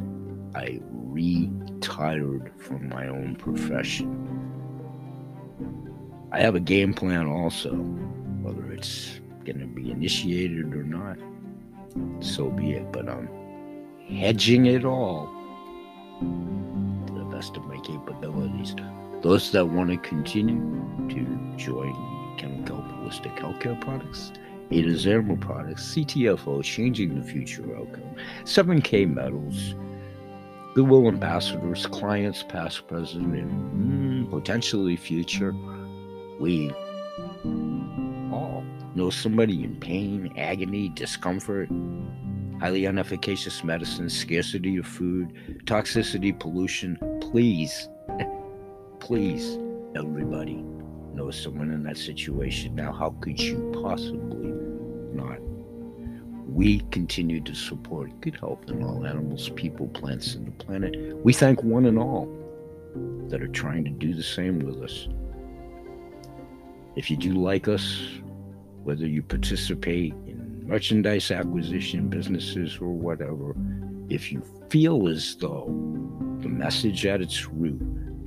I 0.55 0.81
retired 0.93 2.53
from 2.59 2.89
my 2.89 3.09
own 3.09 3.37
profession. 3.37 4.21
I 6.33 6.41
have 6.41 6.55
a 6.55 6.61
game 6.61 6.95
plan 6.95 7.27
also, 7.27 7.75
whether 8.43 8.73
it's 8.73 9.21
going 9.45 9.61
to 9.61 9.67
be 9.67 9.91
initiated 9.91 10.75
or 10.75 10.83
not, 10.83 11.19
so 12.21 12.51
be 12.51 12.73
it, 12.73 12.91
but 12.93 13.09
I'm 13.09 13.29
hedging 14.09 14.67
it 14.67 14.85
all 14.85 15.31
best 17.35 17.57
of 17.57 17.66
my 17.66 17.78
capabilities. 17.80 18.76
Those 19.22 19.51
that 19.51 19.66
want 19.66 19.91
to 19.91 19.97
continue 19.97 20.61
to 21.09 21.57
join 21.57 21.93
Chemical 22.39 22.76
Holistic 22.76 23.37
Healthcare 23.39 23.80
Products, 23.80 24.30
Ada 24.70 24.95
Zerma 24.95 25.41
Products, 25.41 25.82
CTFO, 25.95 26.62
Changing 26.62 27.18
the 27.18 27.26
Future 27.26 27.76
Outcome, 27.76 28.14
7K 28.45 29.12
Metals, 29.12 29.74
Goodwill 30.76 31.09
Ambassadors, 31.09 31.87
clients 31.87 32.45
past, 32.45 32.87
present, 32.87 33.35
and 33.35 34.26
mm, 34.26 34.30
potentially 34.30 34.97
future. 34.97 35.53
We 36.39 36.70
all 38.32 38.64
know 38.95 39.11
somebody 39.11 39.64
in 39.64 39.74
pain, 39.80 40.32
agony, 40.37 40.89
discomfort, 40.91 41.68
highly 42.61 42.85
inefficacious 42.85 43.64
medicine, 43.64 44.09
scarcity 44.09 44.76
of 44.76 44.87
food, 44.87 45.32
toxicity, 45.64 46.39
pollution. 46.39 46.99
Please, 47.35 47.89
please, 49.01 49.59
everybody 49.97 50.64
knows 51.14 51.43
someone 51.43 51.72
in 51.72 51.82
that 51.82 51.99
situation. 51.99 52.76
Now, 52.76 52.93
how 52.93 53.11
could 53.20 53.41
you 53.41 53.72
possibly 53.82 54.53
not 55.12 55.41
we 56.47 56.78
continue 56.93 57.41
to 57.41 57.53
support 57.53 58.12
good 58.20 58.37
health 58.37 58.61
in 58.68 58.85
all 58.85 59.05
animals, 59.05 59.49
people, 59.57 59.89
plants, 59.89 60.37
and 60.37 60.47
the 60.47 60.53
planet. 60.64 61.16
We 61.24 61.32
thank 61.32 61.64
one 61.64 61.87
and 61.87 61.99
all 61.99 62.28
that 63.30 63.43
are 63.43 63.49
trying 63.49 63.82
to 63.82 63.91
do 63.91 64.14
the 64.14 64.22
same 64.22 64.61
with 64.61 64.80
us. 64.80 65.09
If 66.95 67.11
you 67.11 67.16
do 67.16 67.32
like 67.32 67.66
us, 67.66 68.01
whether 68.85 69.09
you 69.09 69.24
participate 69.24 70.12
in 70.28 70.62
merchandise 70.68 71.32
acquisition, 71.32 72.09
businesses, 72.11 72.78
or 72.80 72.93
whatever, 72.93 73.57
if 74.09 74.30
you 74.30 74.41
feel 74.70 75.09
as 75.09 75.35
though 75.35 75.66
the 76.45 76.51
message 76.51 77.07
at 77.07 77.23
its 77.23 77.47
root 77.49 77.81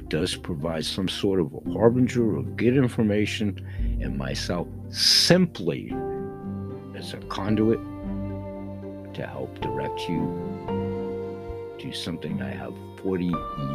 does 0.10 0.36
provide 0.36 0.84
some 0.84 1.08
sort 1.08 1.40
of 1.40 1.54
a 1.54 1.72
harbinger 1.72 2.36
of 2.36 2.58
good 2.58 2.76
information, 2.76 3.64
and 4.02 4.18
myself 4.18 4.68
simply 4.90 5.94
as 6.96 7.14
a 7.14 7.18
conduit 7.30 7.80
to 9.14 9.28
help 9.28 9.60
direct 9.62 10.00
you 10.10 11.76
to 11.78 11.94
something 11.94 12.42
I 12.42 12.50
have 12.50 12.74
40 13.04 13.26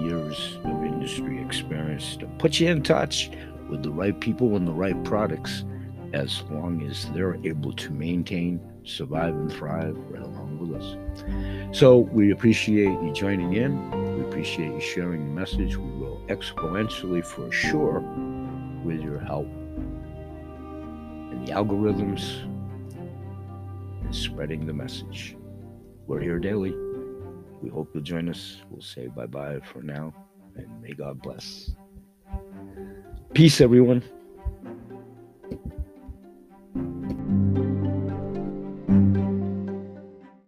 years 0.00 0.58
of 0.64 0.84
industry 0.84 1.40
experience 1.40 2.16
to 2.16 2.26
put 2.38 2.58
you 2.58 2.68
in 2.68 2.82
touch 2.82 3.30
with 3.68 3.84
the 3.84 3.92
right 3.92 4.18
people 4.18 4.56
and 4.56 4.66
the 4.66 4.72
right 4.72 5.00
products 5.04 5.64
as 6.12 6.42
long 6.50 6.82
as 6.90 7.08
they're 7.10 7.36
able 7.46 7.72
to 7.74 7.90
maintain, 7.92 8.60
survive, 8.82 9.34
and 9.34 9.52
thrive 9.52 9.96
right 10.10 10.22
along 10.22 10.58
with 10.58 10.82
us. 10.82 11.78
So 11.78 11.98
we 11.98 12.32
appreciate 12.32 12.90
you 12.90 13.12
joining 13.14 13.54
in. 13.54 14.01
Appreciate 14.32 14.72
you 14.72 14.80
sharing 14.80 15.26
the 15.26 15.40
message. 15.40 15.76
We 15.76 15.90
will 15.90 16.22
exponentially 16.28 17.22
for 17.22 17.52
sure 17.52 18.00
with 18.82 19.02
your 19.02 19.18
help 19.18 19.44
and 21.30 21.46
the 21.46 21.52
algorithms 21.52 22.42
and 24.02 24.16
spreading 24.16 24.64
the 24.64 24.72
message. 24.72 25.36
We're 26.06 26.20
here 26.20 26.38
daily. 26.38 26.74
We 27.60 27.68
hope 27.68 27.90
you'll 27.92 28.02
join 28.02 28.30
us. 28.30 28.56
We'll 28.70 28.80
say 28.80 29.08
bye 29.08 29.26
bye 29.26 29.60
for 29.70 29.82
now 29.82 30.14
and 30.56 30.80
may 30.80 30.94
God 30.94 31.20
bless. 31.20 31.70
Peace, 33.34 33.60
everyone. 33.60 34.02